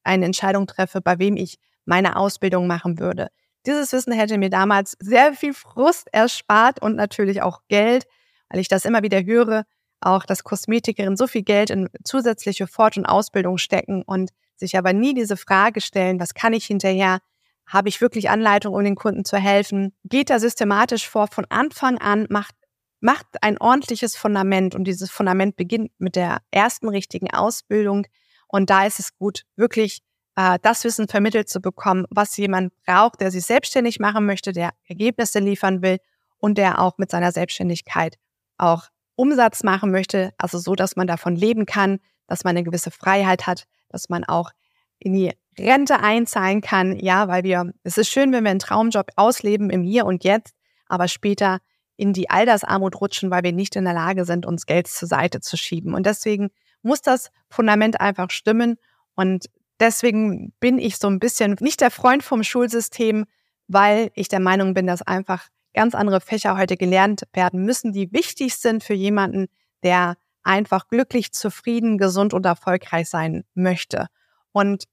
eine 0.04 0.26
Entscheidung 0.26 0.66
treffe, 0.66 1.00
bei 1.00 1.18
wem 1.18 1.37
ich 1.37 1.58
meine 1.84 2.16
Ausbildung 2.16 2.66
machen 2.66 2.99
würde. 2.99 3.28
Dieses 3.66 3.92
Wissen 3.92 4.12
hätte 4.12 4.38
mir 4.38 4.50
damals 4.50 4.96
sehr 5.00 5.32
viel 5.32 5.54
Frust 5.54 6.08
erspart 6.12 6.82
und 6.82 6.96
natürlich 6.96 7.42
auch 7.42 7.61
Geld, 7.68 8.06
weil 8.49 8.61
ich 8.61 8.68
das 8.68 8.84
immer 8.84 9.02
wieder 9.02 9.25
höre, 9.25 9.64
auch 10.00 10.25
dass 10.25 10.44
Kosmetikerinnen 10.44 11.16
so 11.16 11.26
viel 11.26 11.42
Geld 11.42 11.70
in 11.70 11.88
zusätzliche 12.04 12.66
Fort- 12.66 12.99
und 12.99 13.06
Ausbildung 13.06 13.58
stecken 13.58 14.02
und 14.02 14.30
sich 14.56 14.76
aber 14.76 14.92
nie 14.92 15.14
diese 15.14 15.37
Frage 15.37 15.80
stellen, 15.80 16.20
was 16.20 16.34
kann 16.34 16.52
ich 16.52 16.66
hinterher? 16.66 17.18
Habe 17.66 17.88
ich 17.88 18.00
wirklich 18.00 18.28
Anleitung, 18.28 18.75
um 18.75 18.84
den 18.84 18.94
Kunden 18.94 19.25
zu 19.25 19.38
helfen? 19.38 19.94
Geht 20.04 20.28
da 20.28 20.38
systematisch 20.38 21.08
vor 21.08 21.28
von 21.28 21.46
Anfang 21.49 21.99
an, 21.99 22.26
macht, 22.28 22.54
macht 23.00 23.26
ein 23.40 23.58
ordentliches 23.58 24.16
Fundament 24.16 24.75
und 24.75 24.84
dieses 24.84 25.11
Fundament 25.11 25.56
beginnt 25.56 25.90
mit 25.99 26.16
der 26.16 26.38
ersten 26.50 26.88
richtigen 26.88 27.32
Ausbildung. 27.32 28.06
Und 28.54 28.70
da 28.70 28.87
ist 28.87 29.00
es 29.00 29.18
gut, 29.18 29.42
wirklich 29.56 29.99
äh, 30.37 30.61
das 30.62 30.84
Wissen 30.84 31.08
vermittelt 31.08 31.49
zu 31.49 31.61
bekommen, 31.61 32.06
was 32.11 32.37
jemand 32.37 32.73
braucht, 32.87 33.20
der 33.20 33.32
sich 33.32 33.44
selbstständig 33.44 33.99
machen 33.99 34.26
möchte, 34.26 34.52
der 34.52 34.70
Ergebnisse 34.84 35.40
liefern 35.40 35.82
will 35.82 35.99
und 36.38 36.56
der 36.56 36.80
auch 36.80 36.96
mit 36.96 37.11
seiner 37.11 37.32
Selbstständigkeit 37.32 38.14
auch 38.56 38.84
Umsatz 39.16 39.64
machen 39.64 39.90
möchte, 39.90 40.30
also 40.38 40.58
so, 40.58 40.76
dass 40.76 40.94
man 40.94 41.08
davon 41.08 41.34
leben 41.34 41.66
kann, 41.66 41.99
dass 42.28 42.44
man 42.44 42.50
eine 42.50 42.62
gewisse 42.62 42.92
Freiheit 42.92 43.49
hat, 43.49 43.64
dass 43.88 44.08
man 44.08 44.23
auch 44.23 44.52
in 45.00 45.14
die 45.14 45.32
Rente 45.58 45.99
einzahlen 45.99 46.61
kann. 46.61 46.96
Ja, 46.96 47.26
weil 47.26 47.42
wir, 47.42 47.73
es 47.82 47.99
ist 47.99 48.08
schön, 48.08 48.32
wenn 48.32 48.44
wir 48.44 48.52
einen 48.52 48.61
Traumjob 48.61 49.08
ausleben 49.16 49.68
im 49.68 49.82
Hier 49.82 50.06
und 50.06 50.23
Jetzt, 50.23 50.54
aber 50.87 51.08
später 51.08 51.58
in 51.96 52.12
die 52.12 52.30
Altersarmut 52.30 53.00
rutschen, 53.00 53.32
weil 53.32 53.42
wir 53.42 53.52
nicht 53.52 53.75
in 53.75 53.82
der 53.82 53.94
Lage 53.94 54.25
sind, 54.25 54.46
uns 54.46 54.64
Geld 54.64 54.87
zur 54.87 55.08
Seite 55.08 55.40
zu 55.40 55.56
schieben. 55.56 55.92
Und 55.92 56.06
deswegen 56.06 56.50
muss 56.84 57.02
das 57.02 57.30
Fundament 57.48 58.00
einfach 58.00 58.30
stimmen. 58.30 58.76
Und 59.14 59.46
deswegen 59.80 60.52
bin 60.60 60.78
ich 60.78 60.98
so 60.98 61.08
ein 61.08 61.18
bisschen 61.18 61.56
nicht 61.60 61.80
der 61.80 61.90
Freund 61.90 62.22
vom 62.22 62.42
Schulsystem, 62.42 63.26
weil 63.66 64.10
ich 64.14 64.28
der 64.28 64.40
Meinung 64.40 64.74
bin, 64.74 64.86
dass 64.86 65.02
einfach 65.02 65.48
ganz 65.74 65.94
andere 65.94 66.20
Fächer 66.20 66.56
heute 66.56 66.76
gelernt 66.76 67.22
werden 67.32 67.64
müssen, 67.64 67.92
die 67.92 68.12
wichtig 68.12 68.56
sind 68.56 68.84
für 68.84 68.94
jemanden, 68.94 69.46
der 69.82 70.16
einfach 70.42 70.88
glücklich, 70.88 71.32
zufrieden, 71.32 71.98
gesund 71.98 72.34
und 72.34 72.46
erfolgreich 72.46 73.08
sein 73.08 73.44
möchte. 73.54 74.06
Und 74.52 74.84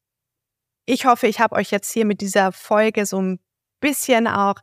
ich 0.86 1.06
hoffe, 1.06 1.28
ich 1.28 1.40
habe 1.40 1.56
euch 1.56 1.72
jetzt 1.72 1.92
hier 1.92 2.06
mit 2.06 2.22
dieser 2.22 2.52
Folge 2.52 3.06
so 3.06 3.22
ein 3.22 3.40
bisschen 3.80 4.28
auch 4.28 4.56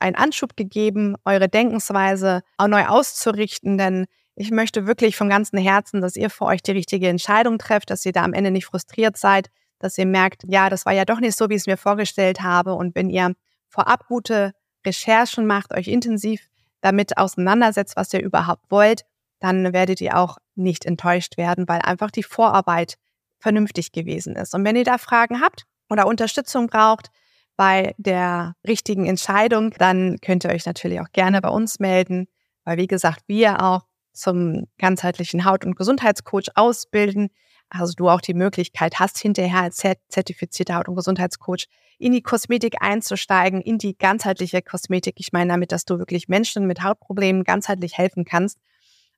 einen 0.00 0.16
Anschub 0.16 0.56
gegeben, 0.56 1.14
eure 1.24 1.48
Denkensweise 1.48 2.42
auch 2.56 2.68
neu 2.68 2.86
auszurichten, 2.86 3.78
denn 3.78 4.06
ich 4.40 4.50
möchte 4.50 4.86
wirklich 4.86 5.16
vom 5.16 5.28
ganzen 5.28 5.58
Herzen, 5.58 6.00
dass 6.00 6.16
ihr 6.16 6.30
für 6.30 6.46
euch 6.46 6.62
die 6.62 6.70
richtige 6.70 7.08
Entscheidung 7.08 7.58
trefft, 7.58 7.90
dass 7.90 8.06
ihr 8.06 8.12
da 8.12 8.24
am 8.24 8.32
Ende 8.32 8.50
nicht 8.50 8.64
frustriert 8.64 9.18
seid, 9.18 9.50
dass 9.78 9.98
ihr 9.98 10.06
merkt, 10.06 10.44
ja, 10.46 10.70
das 10.70 10.86
war 10.86 10.94
ja 10.94 11.04
doch 11.04 11.20
nicht 11.20 11.36
so, 11.36 11.50
wie 11.50 11.54
ich 11.54 11.60
es 11.60 11.66
mir 11.66 11.76
vorgestellt 11.76 12.40
habe. 12.40 12.72
Und 12.72 12.94
wenn 12.94 13.10
ihr 13.10 13.34
vorab 13.68 14.06
gute 14.08 14.52
Recherchen 14.86 15.46
macht, 15.46 15.74
euch 15.74 15.88
intensiv 15.88 16.48
damit 16.80 17.18
auseinandersetzt, 17.18 17.96
was 17.96 18.14
ihr 18.14 18.22
überhaupt 18.22 18.70
wollt, 18.70 19.02
dann 19.40 19.74
werdet 19.74 20.00
ihr 20.00 20.16
auch 20.16 20.38
nicht 20.54 20.86
enttäuscht 20.86 21.36
werden, 21.36 21.68
weil 21.68 21.82
einfach 21.82 22.10
die 22.10 22.22
Vorarbeit 22.22 22.96
vernünftig 23.40 23.92
gewesen 23.92 24.36
ist. 24.36 24.54
Und 24.54 24.64
wenn 24.64 24.76
ihr 24.76 24.84
da 24.84 24.96
Fragen 24.96 25.42
habt 25.42 25.66
oder 25.90 26.06
Unterstützung 26.06 26.68
braucht 26.68 27.10
bei 27.56 27.94
der 27.98 28.54
richtigen 28.66 29.04
Entscheidung, 29.04 29.72
dann 29.76 30.16
könnt 30.22 30.44
ihr 30.44 30.50
euch 30.50 30.64
natürlich 30.64 31.00
auch 31.00 31.12
gerne 31.12 31.42
bei 31.42 31.50
uns 31.50 31.78
melden, 31.78 32.26
weil 32.64 32.78
wie 32.78 32.86
gesagt, 32.86 33.24
wir 33.26 33.62
auch 33.62 33.89
zum 34.20 34.66
ganzheitlichen 34.78 35.44
Haut- 35.44 35.64
und 35.64 35.76
Gesundheitscoach 35.76 36.48
ausbilden. 36.54 37.30
Also 37.68 37.94
du 37.96 38.08
auch 38.08 38.20
die 38.20 38.34
Möglichkeit 38.34 38.98
hast, 38.98 39.18
hinterher 39.18 39.62
als 39.62 39.76
zertifizierter 40.08 40.76
Haut- 40.76 40.88
und 40.88 40.96
Gesundheitscoach 40.96 41.66
in 41.98 42.12
die 42.12 42.22
Kosmetik 42.22 42.76
einzusteigen, 42.80 43.60
in 43.60 43.78
die 43.78 43.96
ganzheitliche 43.96 44.62
Kosmetik. 44.62 45.16
Ich 45.18 45.32
meine 45.32 45.52
damit, 45.52 45.70
dass 45.70 45.84
du 45.84 45.98
wirklich 45.98 46.28
Menschen 46.28 46.66
mit 46.66 46.82
Hautproblemen 46.82 47.44
ganzheitlich 47.44 47.96
helfen 47.96 48.24
kannst 48.24 48.58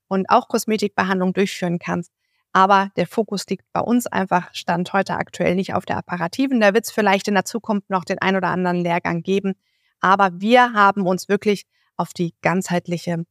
und 0.07 0.29
auch 0.29 0.47
Kosmetikbehandlung 0.47 1.33
durchführen 1.33 1.79
kannst. 1.79 2.11
Aber 2.51 2.91
der 2.97 3.07
Fokus 3.07 3.47
liegt 3.47 3.65
bei 3.73 3.79
uns 3.79 4.05
einfach, 4.05 4.53
stand 4.53 4.93
heute 4.93 5.15
aktuell 5.15 5.55
nicht 5.55 5.73
auf 5.73 5.85
der 5.85 5.97
Apparativen. 5.97 6.61
Da 6.61 6.75
wird 6.75 6.85
es 6.85 6.91
vielleicht 6.91 7.27
in 7.27 7.33
der 7.33 7.45
Zukunft 7.45 7.89
noch 7.89 8.05
den 8.05 8.19
ein 8.19 8.35
oder 8.35 8.49
anderen 8.49 8.77
Lehrgang 8.77 9.23
geben. 9.23 9.55
Aber 10.01 10.29
wir 10.39 10.73
haben 10.73 11.07
uns 11.07 11.27
wirklich 11.29 11.65
auf 11.97 12.13
die 12.13 12.35
ganzheitliche 12.41 13.25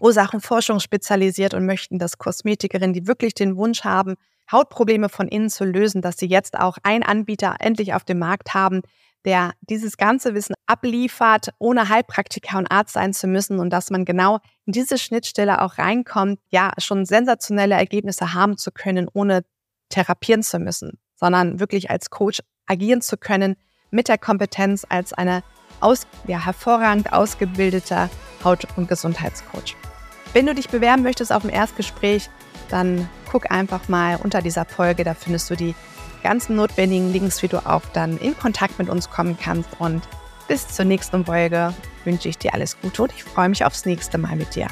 Ursachenforschung 0.00 0.80
spezialisiert 0.80 1.54
und 1.54 1.66
möchten, 1.66 1.98
dass 1.98 2.18
Kosmetikerinnen, 2.18 2.92
die 2.92 3.06
wirklich 3.06 3.34
den 3.34 3.56
Wunsch 3.56 3.84
haben, 3.84 4.16
Hautprobleme 4.50 5.08
von 5.08 5.28
innen 5.28 5.50
zu 5.50 5.64
lösen, 5.64 6.02
dass 6.02 6.16
sie 6.16 6.26
jetzt 6.26 6.58
auch 6.58 6.78
einen 6.82 7.02
Anbieter 7.02 7.56
endlich 7.60 7.94
auf 7.94 8.04
dem 8.04 8.18
Markt 8.18 8.54
haben, 8.54 8.82
der 9.24 9.52
dieses 9.60 9.96
ganze 9.96 10.34
Wissen 10.34 10.54
abliefert, 10.66 11.50
ohne 11.58 11.88
Heilpraktiker 11.88 12.58
und 12.58 12.70
Arzt 12.70 12.94
sein 12.94 13.12
zu 13.12 13.26
müssen 13.26 13.58
und 13.58 13.70
dass 13.70 13.90
man 13.90 14.04
genau 14.04 14.38
in 14.64 14.72
diese 14.72 14.98
Schnittstelle 14.98 15.62
auch 15.62 15.78
reinkommt, 15.78 16.40
ja, 16.50 16.72
schon 16.78 17.04
sensationelle 17.04 17.74
Ergebnisse 17.74 18.32
haben 18.34 18.56
zu 18.56 18.72
können, 18.72 19.08
ohne 19.12 19.44
therapieren 19.90 20.42
zu 20.42 20.58
müssen, 20.58 20.98
sondern 21.14 21.60
wirklich 21.60 21.90
als 21.90 22.10
Coach 22.10 22.40
agieren 22.66 23.02
zu 23.02 23.16
können 23.16 23.56
mit 23.90 24.08
der 24.08 24.18
Kompetenz 24.18 24.86
als 24.88 25.12
eine 25.12 25.42
aus, 25.80 26.06
ja, 26.26 26.44
hervorragend 26.44 27.12
ausgebildeter 27.12 28.08
Haut- 28.44 28.66
und 28.76 28.88
Gesundheitscoach. 28.88 29.76
Wenn 30.32 30.46
du 30.46 30.54
dich 30.54 30.68
bewerben 30.68 31.02
möchtest 31.02 31.32
auf 31.32 31.42
dem 31.42 31.50
Erstgespräch, 31.50 32.30
dann 32.68 33.08
guck 33.30 33.50
einfach 33.50 33.88
mal 33.88 34.16
unter 34.22 34.42
dieser 34.42 34.64
Folge, 34.64 35.02
da 35.02 35.14
findest 35.14 35.50
du 35.50 35.56
die 35.56 35.74
ganzen 36.22 36.56
notwendigen 36.56 37.12
Links, 37.12 37.42
wie 37.42 37.48
du 37.48 37.58
auch 37.66 37.82
dann 37.92 38.16
in 38.18 38.38
Kontakt 38.38 38.78
mit 38.78 38.88
uns 38.88 39.10
kommen 39.10 39.36
kannst. 39.42 39.68
Und 39.78 40.02
bis 40.46 40.68
zur 40.68 40.84
nächsten 40.84 41.24
Folge 41.24 41.74
wünsche 42.04 42.28
ich 42.28 42.38
dir 42.38 42.54
alles 42.54 42.80
Gute 42.80 43.02
und 43.02 43.12
ich 43.12 43.24
freue 43.24 43.48
mich 43.48 43.64
aufs 43.64 43.86
nächste 43.86 44.18
Mal 44.18 44.36
mit 44.36 44.54
dir. 44.54 44.68